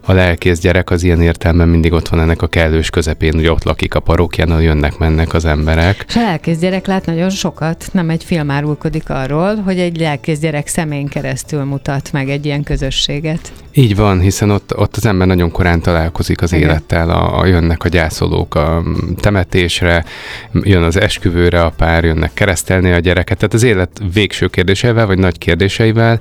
[0.06, 3.64] a lelkész gyerek az ilyen értelemben mindig ott van ennek a kellős közepén, hogy ott
[3.64, 6.06] lakik a parókján, jönnek-mennek az emberek.
[6.08, 10.40] És a lelkész gyerek lát nagyon sokat, nem egy film árulkodik arról, hogy egy lelkész
[10.40, 13.52] gyerek szemén keresztül mutat meg egy ilyen közösséget.
[13.74, 16.70] Így van, hiszen ott, ott az ember nagyon korán találkozik az Igen.
[16.70, 18.84] élettel, a, a, jönnek a gyászolók a
[19.20, 20.06] temetésre,
[20.52, 25.18] jön az esküvőre a pár, jönnek keresztelni a gyereket, tehát az élet végső kérdéseivel, vagy
[25.18, 26.20] nagy kérdéseivel,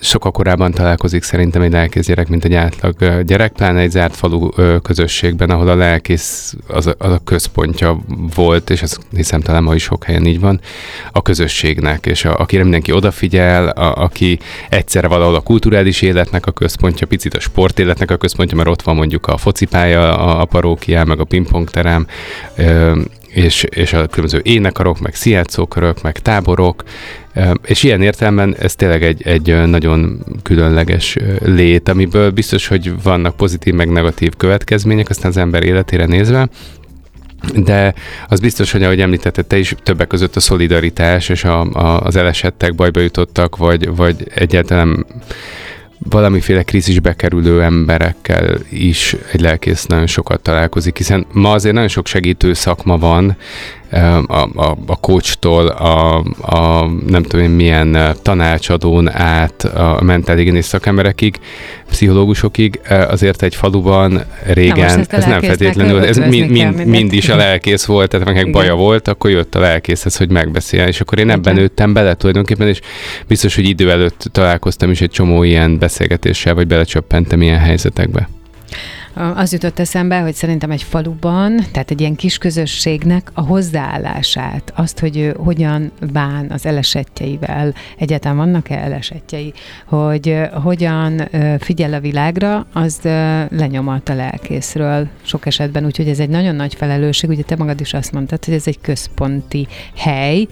[0.00, 4.48] sokkal korábban találkozik szerintem egy lelkész gyerek, mint egy átlag gyerek, pláne egy zárt falu
[4.82, 7.98] közösségben, ahol a lelkész az a, az a központja
[8.34, 10.60] volt, és ezt hiszem talán ma is sok helyen így van,
[11.12, 16.52] a közösségnek, és a, akire mindenki odafigyel, a, aki egyszerre valahol a kulturális életnek a
[16.58, 21.04] központja, picit a sportéletnek a központja, mert ott van mondjuk a focipálya, a, a parókiá,
[21.04, 22.06] meg a pingpongterem,
[23.28, 26.84] és, és a különböző énekarok, meg sziátszókörök, meg táborok,
[27.64, 33.74] és ilyen értelemben ez tényleg egy, egy nagyon különleges lét, amiből biztos, hogy vannak pozitív,
[33.74, 36.48] meg negatív következmények, aztán az ember életére nézve,
[37.54, 37.94] de
[38.28, 42.16] az biztos, hogy ahogy említetted te is, többek között a szolidaritás és a, a, az
[42.16, 45.06] elesettek bajba jutottak, vagy, vagy egyáltalán
[45.98, 52.06] valamiféle krízisbe kerülő emberekkel is egy lelkész nagyon sokat találkozik, hiszen ma azért nagyon sok
[52.06, 53.36] segítő szakma van,
[53.90, 61.38] a, a, a coachtól, a, a nem tudom én milyen tanácsadón át a mentáligenész szakemberekig,
[61.88, 67.84] pszichológusokig, azért egy faluban régen, ez nem feltétlenül, ez mind, mind, mind is a lelkész
[67.84, 71.52] volt, tehát meg baja volt, akkor jött a lelkészhez, hogy megbeszéljen, és akkor én ebben
[71.52, 71.54] Igen.
[71.54, 72.80] nőttem bele tulajdonképpen, és
[73.26, 78.28] biztos, hogy idő előtt találkoztam is egy csomó ilyen beszélgetéssel, vagy belecsöppentem ilyen helyzetekbe.
[79.34, 84.98] Az jutott eszembe, hogy szerintem egy faluban, tehát egy ilyen kis közösségnek a hozzáállását, azt,
[84.98, 89.52] hogy ő hogyan bán az elesettjeivel, egyáltalán vannak-e elesettjei,
[89.86, 91.28] hogy hogyan
[91.58, 92.98] figyel a világra, az
[93.50, 97.94] lenyomat a lelkészről sok esetben, úgyhogy ez egy nagyon nagy felelősség, ugye te magad is
[97.94, 100.46] azt mondtad, hogy ez egy központi hely,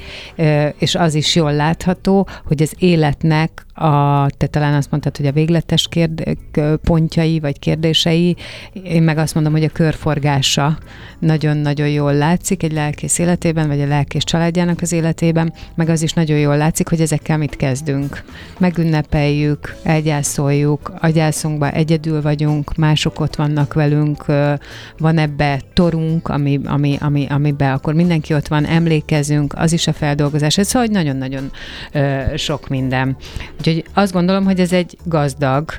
[0.79, 5.33] és az is jól látható, hogy az életnek a, te talán azt mondtad, hogy a
[5.33, 6.22] végletes kérd,
[6.83, 8.37] pontjai vagy kérdései,
[8.73, 10.79] én meg azt mondom, hogy a körforgása
[11.19, 16.12] nagyon-nagyon jól látszik egy lelkész életében, vagy a lelkész családjának az életében, meg az is
[16.12, 18.25] nagyon jól látszik, hogy ezekkel mit kezdünk.
[18.59, 24.25] Megünnepeljük, elgyászoljuk, a gyászunkban egyedül vagyunk, mások ott vannak velünk,
[24.99, 29.92] van ebbe torunk, ami, ami, ami, amiben akkor mindenki ott van, emlékezünk, az is a
[29.92, 30.59] feldolgozás.
[30.59, 31.51] Ez szóval nagyon-nagyon
[32.37, 33.16] sok minden.
[33.59, 35.71] Úgyhogy azt gondolom, hogy ez egy gazdag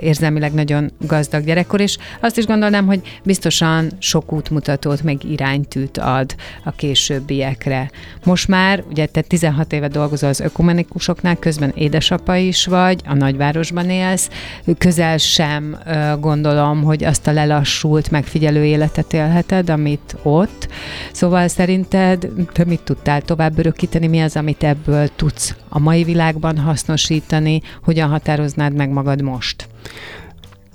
[0.00, 6.34] érzelmileg nagyon gazdag gyerekkor, és azt is gondolnám, hogy biztosan sok útmutatót, meg iránytűt ad
[6.64, 7.90] a későbbiekre.
[8.24, 13.90] Most már, ugye te 16 éve dolgozol az ökumenikusoknál, közben édesapa is vagy, a nagyvárosban
[13.90, 14.30] élsz,
[14.78, 15.78] közel sem
[16.20, 20.68] gondolom, hogy azt a lelassult, megfigyelő életet élheted, amit ott.
[21.12, 26.58] Szóval szerinted te mit tudtál tovább örökíteni, mi az, amit ebből tudsz a mai világban
[26.58, 29.68] hasznosítani, hogyan határoznád meg magad most?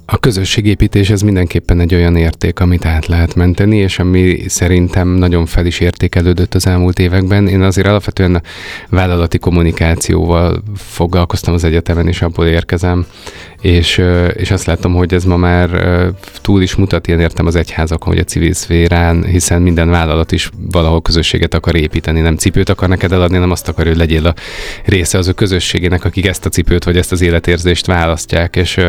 [0.07, 5.45] A közösségépítés ez mindenképpen egy olyan érték, amit át lehet menteni, és ami szerintem nagyon
[5.45, 7.47] fel is értékelődött az elmúlt években.
[7.47, 8.41] Én azért alapvetően a
[8.89, 13.05] vállalati kommunikációval foglalkoztam az egyetemen, és abból érkezem,
[13.61, 14.01] és,
[14.33, 15.69] és azt látom, hogy ez ma már
[16.41, 20.49] túl is mutat, ilyen értem az egyházakon, hogy a civil szférán, hiszen minden vállalat is
[20.71, 24.33] valahol közösséget akar építeni, nem cipőt akar neked eladni, nem azt akar, hogy legyél a
[24.85, 28.79] része az a közösségének, akik ezt a cipőt vagy ezt az életérzést választják, és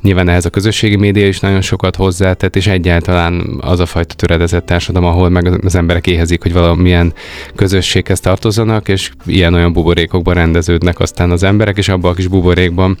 [0.00, 4.66] nyilván ehhez a közösségi média is nagyon sokat hozzátett, és egyáltalán az a fajta töredezett
[4.66, 7.12] társadalom, ahol meg az emberek éhezik, hogy valamilyen
[7.54, 12.98] közösséghez tartozzanak, és ilyen-olyan buborékokban rendeződnek aztán az emberek, és abban a kis buborékban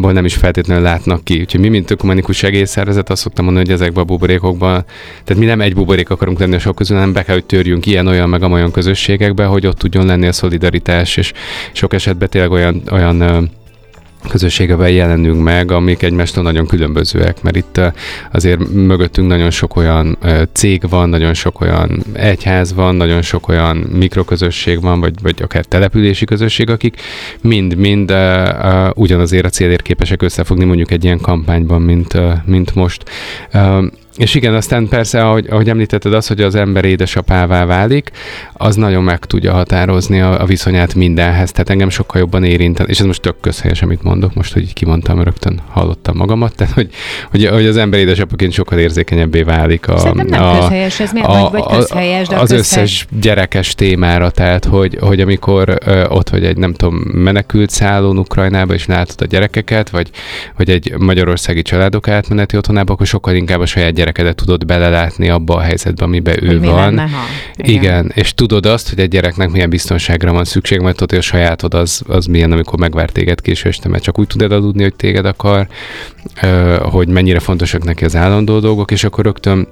[0.00, 1.40] nem is feltétlenül látnak ki.
[1.40, 4.84] Úgyhogy mi, mint ökumenikus segélyszervezet, azt szoktam mondani, hogy ezekben a buborékokban,
[5.24, 7.86] tehát mi nem egy buborék akarunk lenni a sok közül, hanem be kell, hogy törjünk
[7.86, 11.32] ilyen, olyan, meg olyan közösségekbe, hogy ott tudjon lenni a szolidaritás, és
[11.72, 13.50] sok esetben tényleg olyan, olyan
[14.28, 17.80] közösségeben jelenünk meg, amik egymástól nagyon különbözőek, mert itt
[18.32, 20.18] azért mögöttünk nagyon sok olyan
[20.52, 25.64] cég van, nagyon sok olyan egyház van, nagyon sok olyan mikroközösség van, vagy, vagy akár
[25.64, 27.00] települési közösség, akik
[27.40, 28.14] mind-mind
[28.94, 33.02] ugyanazért a célért képesek összefogni mondjuk egy ilyen kampányban, mint, mint most.
[34.20, 38.10] És igen, aztán persze, ahogy, ahogy említetted az, hogy az ember édesapává válik,
[38.52, 41.50] az nagyon meg tudja határozni a, a viszonyát mindenhez.
[41.52, 45.22] Tehát engem sokkal jobban érint, és ez most tök közhelyes, amit mondok, most, hogy kimondtam,
[45.22, 46.90] rögtön hallottam magamat, tehát hogy,
[47.30, 51.28] hogy, hogy az ember édesapaként sokkal érzékenyebbé válik a, Szerintem nem a, közhelyes, ez miért
[51.28, 52.82] a, vagy, vagy közhelyes, de az közhely...
[52.82, 58.18] összes gyerekes témára, tehát hogy, hogy amikor ö, ott vagy egy, nem tudom, menekült szállón
[58.18, 60.10] Ukrajnába, és látod a gyerekeket, vagy,
[60.56, 65.54] vagy egy magyarországi családok átmeneti otthonába, akkor sokkal inkább a saját gyerekedet tudod belelátni abba
[65.54, 66.94] a helyzetbe, amiben ő hogy van.
[66.94, 67.22] Lenne, ha?
[67.56, 67.72] Igen.
[67.72, 71.22] Igen, és tudod azt, hogy egy gyereknek milyen biztonságra van szükség, mert tudod, hogy a
[71.22, 74.94] sajátod az, az milyen, amikor megvár téged késő este, mert csak úgy tudod aludni, hogy
[74.94, 75.66] téged akar,
[76.80, 79.68] hogy mennyire fontosak neki az állandó dolgok, és akkor rögtön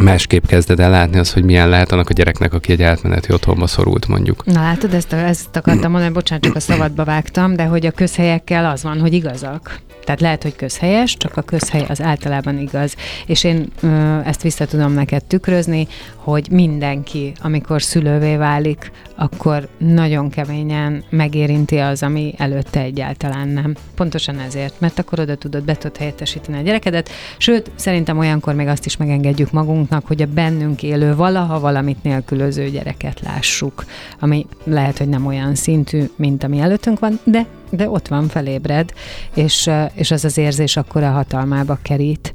[0.00, 3.66] másképp kezded el látni az, hogy milyen lehet annak a gyereknek, aki egy átmeneti otthonba
[3.66, 4.44] szorult mondjuk.
[4.44, 8.70] Na látod, ezt, ezt akartam mondani, bocsánat, csak a szabadba vágtam, de hogy a közhelyekkel
[8.70, 9.80] az van, hogy igazak.
[10.06, 12.94] Tehát lehet, hogy közhelyes, csak a közhely az általában igaz.
[13.26, 20.30] És én ö, ezt vissza tudom neked tükrözni, hogy mindenki, amikor szülővé válik, akkor nagyon
[20.30, 23.74] keményen megérinti az, ami előtte egyáltalán nem.
[23.94, 28.66] Pontosan ezért, mert akkor oda tudod, be tudod helyettesíteni a gyerekedet, sőt, szerintem olyankor még
[28.66, 33.84] azt is megengedjük magunknak, hogy a bennünk élő valaha valamit nélkülöző gyereket lássuk,
[34.18, 38.92] ami lehet, hogy nem olyan szintű, mint ami előttünk van, de de ott van, felébred,
[39.34, 42.32] és, és az az érzés akkor a hatalmába kerít.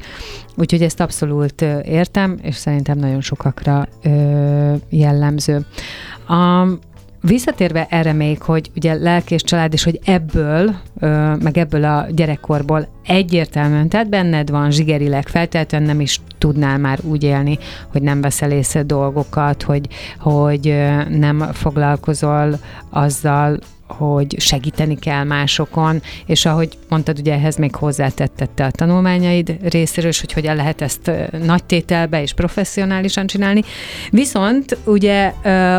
[0.56, 3.88] Úgyhogy ezt abszolút értem, és szerintem nagyon sokakra
[4.89, 5.65] jellemző.
[6.28, 6.67] A,
[7.24, 10.76] Visszatérve erre még, hogy ugye lelki és család, és hogy ebből,
[11.39, 17.24] meg ebből a gyerekkorból egyértelműen, tehát benned van zsigerileg, feltétlenül nem is tudnál már úgy
[17.24, 17.58] élni,
[17.91, 19.88] hogy nem veszel észre dolgokat, hogy,
[20.19, 20.76] hogy
[21.10, 23.60] nem foglalkozol azzal,
[23.91, 30.19] hogy segíteni kell másokon, és ahogy mondtad, ugye ehhez még hozzátettette a tanulmányaid részéről, és
[30.19, 31.12] hogy hogyan lehet ezt
[31.43, 33.62] nagy tételbe és professzionálisan csinálni.
[34.10, 35.34] Viszont ugye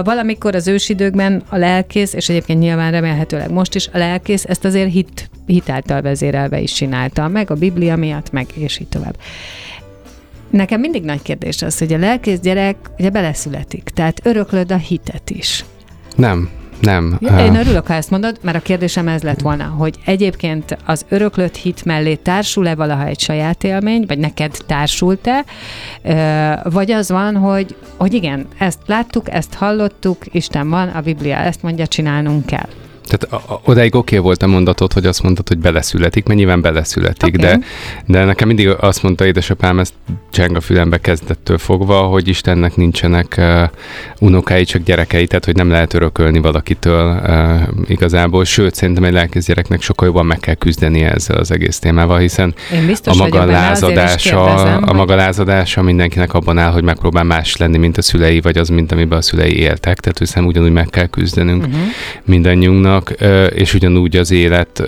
[0.05, 4.93] valamikor az ősidőkben a lelkész, és egyébként nyilván remélhetőleg most is a lelkész ezt azért
[4.93, 9.17] hit, hitáltal vezérelve is csinálta, meg a Biblia miatt, meg és így tovább.
[10.51, 15.31] Nekem mindig nagy kérdés az, hogy a lelkész gyerek ugye beleszületik, tehát öröklöd a hitet
[15.31, 15.65] is.
[16.17, 16.51] Nem,
[16.83, 17.17] nem.
[17.21, 21.07] Ja, én örülök, ha ezt mondod, mert a kérdésem ez lett volna, hogy egyébként az
[21.09, 25.45] öröklött hit mellé társul-e valaha egy saját élmény, vagy neked társult-e,
[26.63, 31.63] vagy az van, hogy, hogy igen, ezt láttuk, ezt hallottuk, Isten van, a Biblia ezt
[31.63, 32.69] mondja, csinálnunk kell.
[33.05, 36.61] Tehát a, odáig oké okay volt a mondatot, hogy azt mondtad, hogy beleszületik, mert nyilván
[36.61, 37.51] beleszületik, okay.
[37.51, 37.59] de,
[38.07, 39.95] de nekem mindig azt mondta édesapám, ezt
[40.31, 43.63] cseng a fülembe kezdettől fogva, hogy Istennek nincsenek uh,
[44.19, 49.47] unokái, csak gyerekei, tehát hogy nem lehet örökölni valakitől uh, igazából, sőt, szerintem egy lelkész
[49.47, 52.55] gyereknek sokkal jobban meg kell küzdeni ezzel az egész témával, hiszen
[53.05, 54.45] a maga lázadása,
[54.77, 58.69] a maga lázadása mindenkinek abban áll, hogy megpróbál más lenni, mint a szülei, vagy az,
[58.69, 61.81] mint amiben a szülei éltek, tehát hiszen ugyanúgy meg kell küzdenünk uh-huh.
[62.25, 62.92] mindannyiunknak,
[63.55, 64.83] és ugyanúgy az élet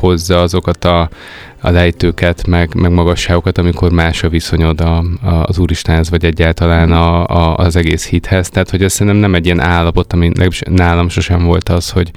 [0.00, 1.08] hozza azokat a
[1.64, 6.92] a lejtőket, meg, meg magasságokat, amikor más a viszonyod a, a, az Úristenhez, vagy egyáltalán
[6.92, 8.48] a, a, az egész hithez.
[8.48, 10.32] Tehát, hogy ez szerintem nem egy ilyen állapot, ami
[10.70, 12.10] nálam sosem volt az, hogy,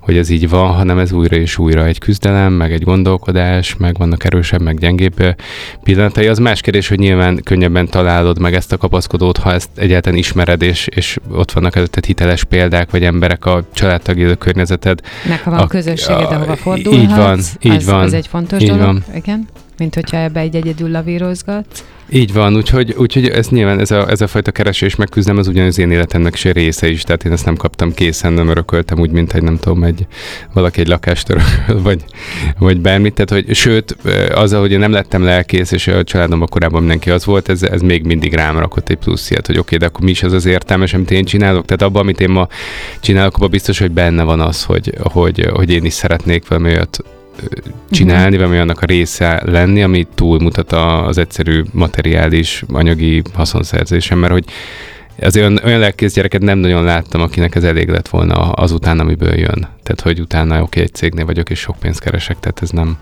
[0.00, 3.96] hogy ez így van, hanem ez újra és újra egy küzdelem, meg egy gondolkodás, meg
[3.98, 5.34] vannak erősebb, meg gyengébb
[5.82, 6.26] pillanatai.
[6.26, 10.62] Az más kérdés, hogy nyilván könnyebben találod meg ezt a kapaszkodót, ha ezt egyáltalán ismered,
[10.62, 15.00] és, és ott vannak előtted hiteles példák, vagy emberek a családtagja, a környezeted.
[15.28, 18.62] Meg ha van a, közösséged, ahova fordulhatsz, így van, így az, van, az egy fontos
[18.62, 18.83] így dolog.
[18.84, 19.04] Van.
[19.14, 21.84] Igen, mint hogyha ebbe egy egyedül lavírozgatsz.
[22.10, 25.78] Így van, úgyhogy, úgyhogy ez nyilván ez a, ez a fajta keresés megküzdem, az ugyanaz
[25.78, 29.32] én életemnek is része is, tehát én ezt nem kaptam készen, nem örököltem úgy, mint
[29.32, 30.06] egy nem tudom, egy,
[30.52, 32.04] valaki egy lakást örököl, vagy,
[32.58, 33.96] vagy bármit, tehát hogy sőt,
[34.34, 37.80] az, hogy én nem lettem lelkész, és a családomban korábban mindenki az volt, ez, ez
[37.80, 40.32] még mindig rám rakott egy plusz ilyet, hogy oké, okay, de akkor mi is az
[40.32, 42.48] az értelmes, amit én csinálok, tehát abban, amit én ma
[43.00, 47.04] csinálok, abban biztos, hogy benne van az, hogy, hogy, hogy én is szeretnék valami olyat
[47.90, 54.44] csinálni, vagy annak a része lenni, ami túlmutat az egyszerű materiális, anyagi haszonszerzésen, mert hogy
[55.20, 59.38] azért olyan, olyan lelkész gyereket nem nagyon láttam, akinek ez elég lett volna azután, amiből
[59.38, 59.68] jön.
[59.82, 62.96] Tehát, hogy utána oké, okay, egy cégnél vagyok, és sok pénzt keresek, tehát ez nem,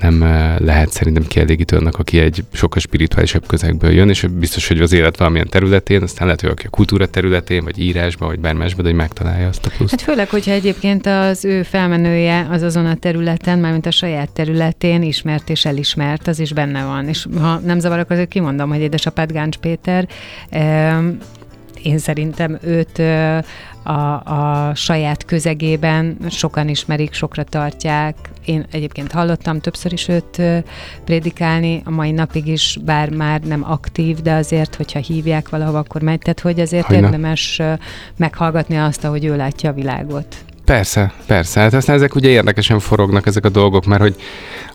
[0.00, 0.20] nem
[0.58, 5.16] lehet szerintem kielégítő annak, aki egy sokkal spirituálisabb közegből jön, és biztos, hogy az élet
[5.16, 8.98] valamilyen területén, aztán lehet, hogy aki a kultúra területén, vagy írásban, vagy bármásban, de hogy
[8.98, 9.90] megtalálja azt a pluszt.
[9.90, 15.02] Hát főleg, hogyha egyébként az ő felmenője az azon a területen, mármint a saját területén
[15.02, 17.08] ismert és elismert, az is benne van.
[17.08, 20.08] És ha nem zavarok, azért kimondom, hogy édesapád Gáncs Péter,
[21.82, 23.02] én szerintem őt
[23.86, 28.16] a, a saját közegében sokan ismerik, sokra tartják.
[28.44, 30.42] Én egyébként hallottam többször is őt
[31.04, 36.02] prédikálni, a mai napig is, bár már nem aktív, de azért, hogyha hívják valahova, akkor
[36.02, 36.18] megy.
[36.18, 37.02] Tehát, hogy azért Hogyne.
[37.02, 37.60] érdemes
[38.16, 40.36] meghallgatni azt, ahogy ő látja a világot.
[40.64, 41.60] Persze, persze.
[41.60, 44.16] Hát aztán ezek ugye érdekesen forognak ezek a dolgok, mert hogy,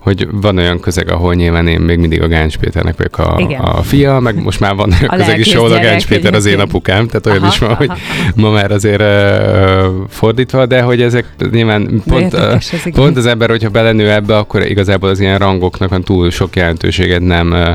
[0.02, 3.82] hogy van olyan közeg, ahol nyilván én még mindig a Gáncs Péternek vagyok a, a
[3.82, 7.08] fia, meg most már van olyan közeg is, ahol a Gáncs Péter az én apukám,
[7.08, 7.78] tehát olyan aha, is van, aha.
[7.78, 7.92] hogy
[8.36, 13.70] ma már azért uh, fordítva, de hogy ezek nyilván pont, uh, pont az ember, hogyha
[13.70, 17.70] belenő ebbe, akkor igazából az ilyen rangoknak túl sok jelentőséget nem uh,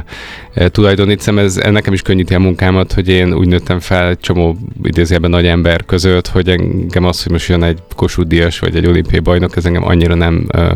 [0.71, 1.39] tulajdonítom.
[1.39, 5.47] Ez nekem is könnyíti a munkámat, hogy én úgy nőttem fel egy csomó idézőjelben nagy
[5.47, 9.57] ember között, hogy engem az, hogy most jön egy Kossuth Díjas vagy egy olimpiai bajnok,
[9.57, 10.71] ez engem annyira nem uh,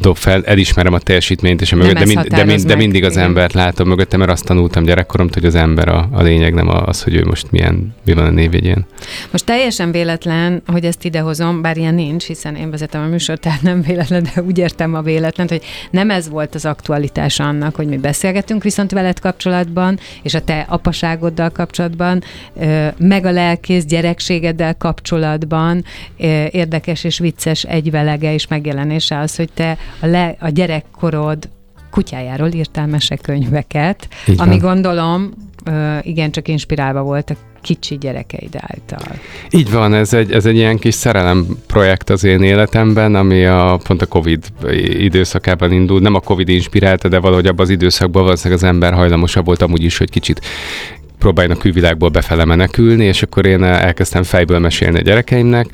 [0.00, 0.44] dob fel.
[0.44, 3.88] Elismerem a teljesítményt, és a mögött, de, mind, de, mind, de mindig az embert látom
[3.88, 7.24] mögötte, mert azt tanultam gyerekkoromtól, hogy az ember a, a lényeg, nem az, hogy ő
[7.24, 8.86] most milyen, mi van a névjegyén.
[9.30, 13.62] Most teljesen véletlen, hogy ezt idehozom, bár ilyen nincs, hiszen én vezetem a műsort, tehát
[13.62, 17.86] nem véletlen, de úgy értem a véletlen, hogy nem ez volt az aktualitása annak, hogy
[17.86, 22.22] mi beszélgetünk, viszont veled kapcsolatban, és a te apaságoddal kapcsolatban,
[22.98, 25.84] meg a lelkész gyerekségeddel kapcsolatban
[26.50, 31.48] érdekes és vicces egyvelege és megjelenése az, hogy te a, le, a gyerekkorod
[31.90, 35.30] kutyájáról írtál mesekönyveket, ami gondolom
[36.02, 39.18] igen, csak inspirálva volt a kicsi gyerekeid által.
[39.50, 43.78] Így van, ez egy, ez egy ilyen kis szerelem projekt az én életemben, ami a,
[43.84, 44.44] pont a Covid
[44.98, 46.02] időszakában indult.
[46.02, 49.82] Nem a Covid inspirálta, de valahogy abban az időszakban valószínűleg az ember hajlamosabb volt amúgy
[49.82, 50.40] is, hogy kicsit
[51.18, 55.66] próbáljon a külvilágból befele menekülni, és akkor én elkezdtem fejből mesélni a gyerekeimnek,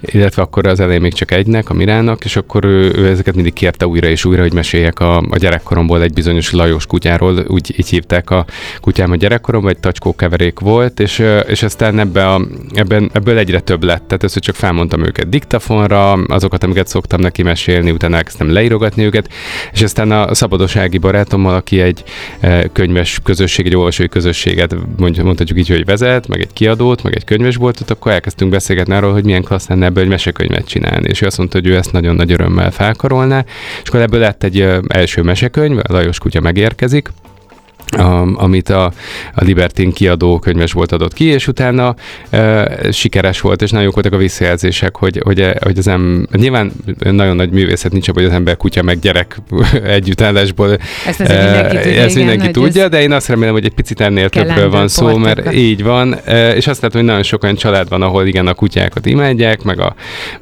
[0.00, 3.52] illetve akkor az elején még csak egynek, a Mirának, és akkor ő, ő ezeket mindig
[3.52, 7.88] kérte újra és újra, hogy meséljek a, a gyerekkoromból egy bizonyos Lajos kutyáról, úgy így
[7.88, 8.44] hívták a
[8.80, 12.40] kutyám a gyerekkoromban, egy tacskó keverék volt, és, és aztán ebbe a,
[12.74, 14.06] ebben, ebből egyre több lett.
[14.06, 19.28] Tehát hogy csak felmondtam őket diktafonra, azokat, amiket szoktam neki mesélni, utána elkezdtem leírogatni őket,
[19.72, 22.04] és aztán a szabadossági barátommal, aki egy
[22.72, 27.90] könyves közösség, egy olvasói közösséget mondhatjuk így, hogy vezet, meg egy kiadót, meg egy könyvesboltot,
[27.90, 31.08] akkor elkezdtünk beszélgetni arról, hogy milyen klassz lenne ebből egy mesekönyvet csinálni.
[31.08, 33.44] És ő azt mondta, hogy ő ezt nagyon nagy örömmel felkarolná.
[33.82, 37.08] És akkor ebből lett egy első mesekönyv, Lajos kutya megérkezik,
[38.34, 38.84] amit a,
[39.34, 41.94] a Libertin kiadó könyves volt adott ki, és utána
[42.30, 46.72] e, sikeres volt, és nagyon jók voltak a visszajelzések, hogy, hogy, hogy az em, nyilván
[46.98, 49.36] nagyon nagy művészet nincs hogy az ember kutya meg gyerek
[49.84, 53.74] együttállásból ezt, e, mindenki tudja, ezt mindenki igen, tudja de én azt remélem, hogy egy
[53.74, 55.44] picit ennél többről van szó, portokat.
[55.44, 58.46] mert így van, e, és azt látom, hogy nagyon sok olyan család van, ahol igen,
[58.46, 59.94] a kutyákat imádják, meg a,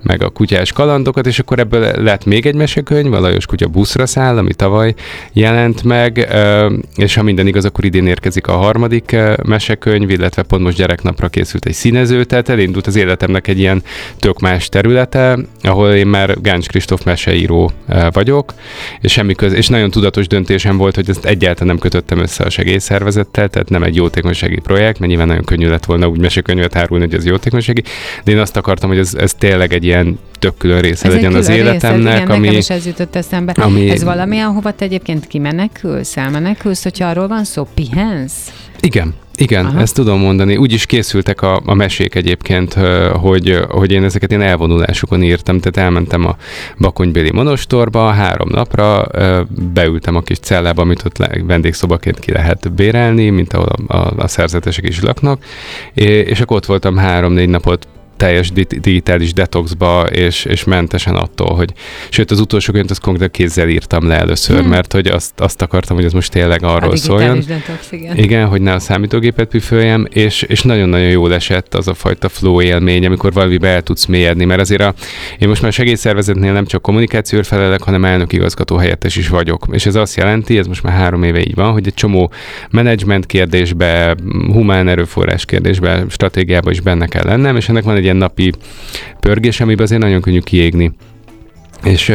[0.03, 4.07] meg a kutyás kalandokat, és akkor ebből lett még egy mesekönyv, a Lajos kutya buszra
[4.07, 4.95] száll, ami tavaly
[5.33, 10.43] jelent meg, e, és ha minden igaz, akkor idén érkezik a harmadik eh, mesekönyv, illetve
[10.43, 13.83] pont most gyereknapra készült egy színező, tehát elindult az életemnek egy ilyen
[14.19, 18.55] tök más területe, ahol én már Gáncs Kristóf meseíró eh, vagyok,
[19.01, 22.51] és semmi köz, és nagyon tudatos döntésem volt, hogy ezt egyáltalán nem kötöttem össze a
[22.51, 27.05] segélyszervezettel, tehát nem egy jótékonysági projekt, mert nyilván nagyon könnyű lett volna úgy mesekönyvet árulni,
[27.05, 27.83] hogy ez jótékonysági,
[28.25, 31.35] de én azt akartam, hogy ez, ez tényleg egy ilyen tök külön része ez legyen
[31.35, 32.13] az életemnek.
[32.13, 33.53] Része, igen, ami, nekem is ez jutott eszembe.
[33.53, 38.53] Ami, ez valamilyen hova te egyébként kimenekülsz, elmenekülsz, hogyha arról van szó, pihensz?
[38.81, 39.81] Igen, igen, Aha.
[39.81, 40.57] ezt tudom mondani.
[40.57, 42.73] Úgy is készültek a, a mesék egyébként,
[43.13, 46.37] hogy, hogy én ezeket én elvonulásokon írtam, tehát elmentem a
[46.79, 49.07] Bakonybéli monostorba három napra,
[49.73, 54.29] beültem a kis cellába, amit ott vendégszobaként ki lehet bérelni, mint ahol a, a, a
[54.29, 55.45] szerzetesek is laknak,
[55.95, 61.73] és akkor ott voltam három-négy napot teljes digitális detoxba, és, és mentesen attól, hogy
[62.09, 64.69] sőt az utolsó könyvet azt konkrétan kézzel írtam le először, hmm.
[64.69, 67.43] mert hogy azt, azt akartam, hogy ez most tényleg arról a szóljon.
[67.47, 68.17] Detox, igen.
[68.17, 72.61] igen, hogy ne a számítógépet püföljem, és, és nagyon-nagyon jól esett az a fajta flow
[72.61, 74.95] élmény, amikor valamibe el tudsz mélyedni, mert azért a,
[75.39, 79.67] én most már segélyszervezetnél nem csak kommunikációért felelek, hanem elnök igazgató helyettes is vagyok.
[79.71, 82.33] És ez azt jelenti, ez most már három éve így van, hogy egy csomó
[82.71, 84.17] menedzsment kérdésbe,
[84.53, 88.53] humán erőforrás kérdésbe, stratégiába is benne kell lennem, és ennek van egy ilyen napi
[89.21, 90.93] pörgés, amiben azért nagyon könnyű kiégni
[91.85, 92.13] és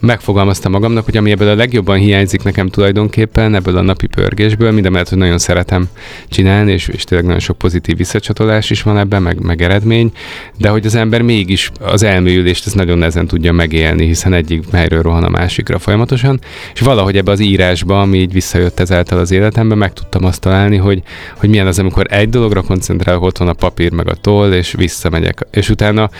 [0.00, 5.08] megfogalmaztam magamnak, hogy ami ebből a legjobban hiányzik nekem tulajdonképpen, ebből a napi pörgésből, mindemellett,
[5.08, 5.88] hogy nagyon szeretem
[6.28, 10.12] csinálni, és, és tényleg nagyon sok pozitív visszacsatolás is van ebben, meg, meg eredmény,
[10.56, 15.02] de hogy az ember mégis az elmélyülést ez nagyon nehezen tudja megélni, hiszen egyik helyről
[15.02, 16.40] rohan a másikra folyamatosan,
[16.74, 20.76] és valahogy ebbe az írásba, ami így visszajött ezáltal az életembe, meg tudtam azt találni,
[20.76, 21.02] hogy,
[21.36, 24.72] hogy milyen az, amikor egy dologra koncentrálok, ott van a papír meg a toll, és
[24.72, 26.10] visszamegyek, és utána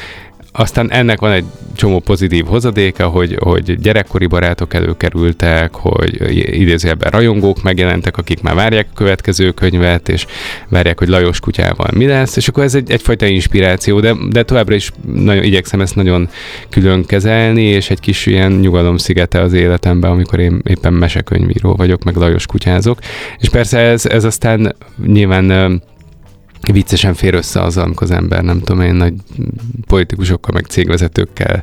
[0.53, 1.45] aztán ennek van egy
[1.77, 8.87] csomó pozitív hozadéka, hogy, hogy gyerekkori barátok előkerültek, hogy idézőjelben rajongók megjelentek, akik már várják
[8.91, 10.27] a következő könyvet, és
[10.69, 14.75] várják, hogy Lajos kutyával mi lesz, és akkor ez egy, egyfajta inspiráció, de, de továbbra
[14.75, 16.29] is nagyon igyekszem ezt nagyon
[16.69, 22.05] külön kezelni, és egy kis ilyen nyugalom szigete az életemben, amikor én éppen mesekönyvíró vagyok,
[22.05, 22.99] meg Lajos kutyázok.
[23.39, 24.75] És persze ez, ez aztán
[25.07, 25.83] nyilván
[26.73, 29.15] viccesen fér össze azzal, amikor az ember, nem tudom én, nagy
[29.87, 31.63] politikusokkal, meg cégvezetőkkel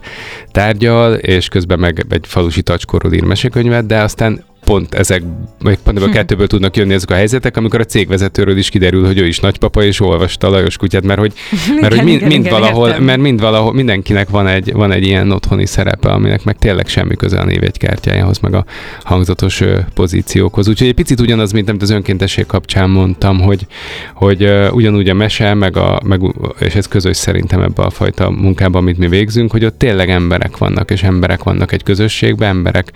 [0.51, 5.21] tárgyal, és közben meg egy falusi tacskorról ír mesekönyvet, de aztán pont ezek,
[5.59, 6.17] vagy pont ebből a hm.
[6.17, 9.83] kettőből tudnak jönni ezek a helyzetek, amikor a cégvezetőről is kiderül, hogy ő is nagypapa,
[9.83, 11.33] és olvasta a Lajos kutyát, mert hogy,
[11.81, 13.03] mert hogy mind, igen, mind igen, valahol, értem.
[13.03, 17.15] mert mind valahol, mindenkinek van egy, van egy ilyen otthoni szerepe, aminek meg tényleg semmi
[17.15, 18.65] köze a névjegykártyájához, meg a
[19.03, 19.63] hangzatos
[19.93, 20.67] pozíciókhoz.
[20.67, 23.67] Úgyhogy egy picit ugyanaz, mint amit az önkéntesség kapcsán mondtam, hogy,
[24.13, 26.21] hogy ugyanúgy a mese, meg a, meg,
[26.59, 30.57] és ez közös szerintem ebbe a fajta munkában, amit mi végzünk, hogy ott tényleg emberek
[30.57, 32.91] vannak, és emberek vannak egy közösségben, emberek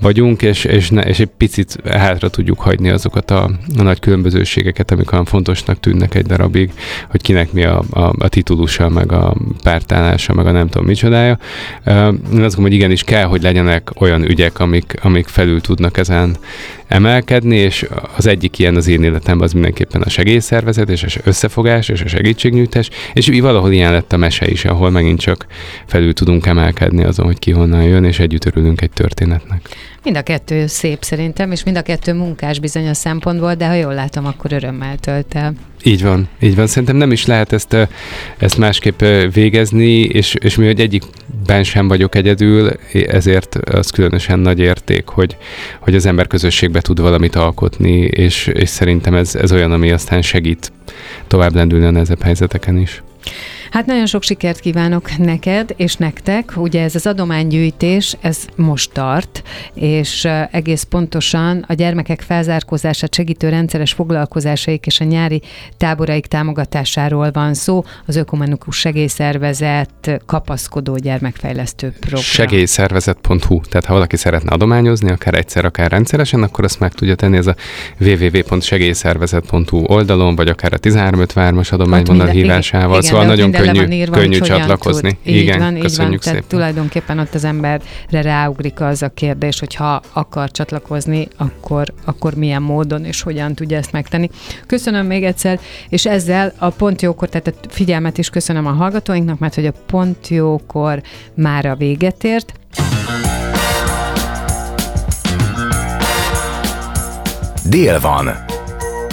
[0.00, 4.90] vagyunk, és, és ne, és egy picit hátra tudjuk hagyni azokat a, a nagy különbözőségeket,
[4.90, 6.72] amik olyan fontosnak tűnnek egy darabig,
[7.10, 11.38] hogy kinek mi a, a, a titulusa, meg a pártállása, meg a nem tudom micsodája.
[11.86, 16.36] Én azt gondolom, hogy igenis kell, hogy legyenek olyan ügyek, amik, amik felül tudnak ezen
[16.88, 17.86] emelkedni, és
[18.16, 22.08] az egyik ilyen az én életemben az mindenképpen a segélyszervezet, és az összefogás, és a
[22.08, 25.46] segítségnyújtás, és valahol ilyen lett a mese is, ahol megint csak
[25.86, 29.60] felül tudunk emelkedni azon, hogy ki honnan jön, és együtt örülünk egy történetnek.
[30.02, 33.94] Mind a kettő szép szerintem, és mind a kettő munkás bizonyos szempontból, de ha jól
[33.94, 35.52] látom, akkor örömmel tölt el.
[35.82, 36.66] Így van, így van.
[36.66, 37.76] Szerintem nem is lehet ezt,
[38.38, 39.00] ezt másképp
[39.32, 45.36] végezni, és, és mi, hogy egyikben sem vagyok egyedül, ezért az különösen nagy érték, hogy,
[45.80, 50.22] hogy az ember közösségbe tud valamit alkotni, és, és szerintem ez, ez olyan, ami aztán
[50.22, 50.72] segít
[51.26, 53.02] tovább lendülni a nehezebb helyzeteken is.
[53.70, 56.52] Hát nagyon sok sikert kívánok neked és nektek.
[56.56, 59.42] Ugye ez az adománygyűjtés, ez most tart,
[59.74, 65.42] és egész pontosan a gyermekek felzárkózását segítő rendszeres foglalkozásaik és a nyári
[65.76, 67.84] táboraik támogatásáról van szó.
[68.06, 72.22] Az Ökumenikus Segélyszervezet kapaszkodó gyermekfejlesztő program.
[72.22, 77.36] Segélyszervezet.hu, tehát ha valaki szeretne adományozni, akár egyszer, akár rendszeresen, akkor azt meg tudja tenni
[77.36, 77.54] ez a
[78.00, 82.88] www.segélyszervezet.hu oldalon, vagy akár a 1353-as adományvonal hívásával.
[82.88, 85.10] Igen, szóval nagyon könnyű, írva, könnyű csatlakozni.
[85.10, 85.34] Tud.
[85.34, 85.90] Igen, így van, így van.
[85.90, 86.18] Szépen.
[86.18, 87.80] Tehát tulajdonképpen ott az emberre
[88.10, 93.76] ráugrik az a kérdés, hogy ha akar csatlakozni, akkor, akkor milyen módon és hogyan tudja
[93.76, 94.30] ezt megtenni.
[94.66, 99.38] Köszönöm még egyszer, és ezzel a pont jókor, tehát a figyelmet is köszönöm a hallgatóinknak,
[99.38, 101.02] mert hogy a pont jókor
[101.34, 102.52] már a véget ért.
[107.68, 108.28] Dél van.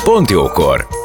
[0.04, 1.05] Pont jókor.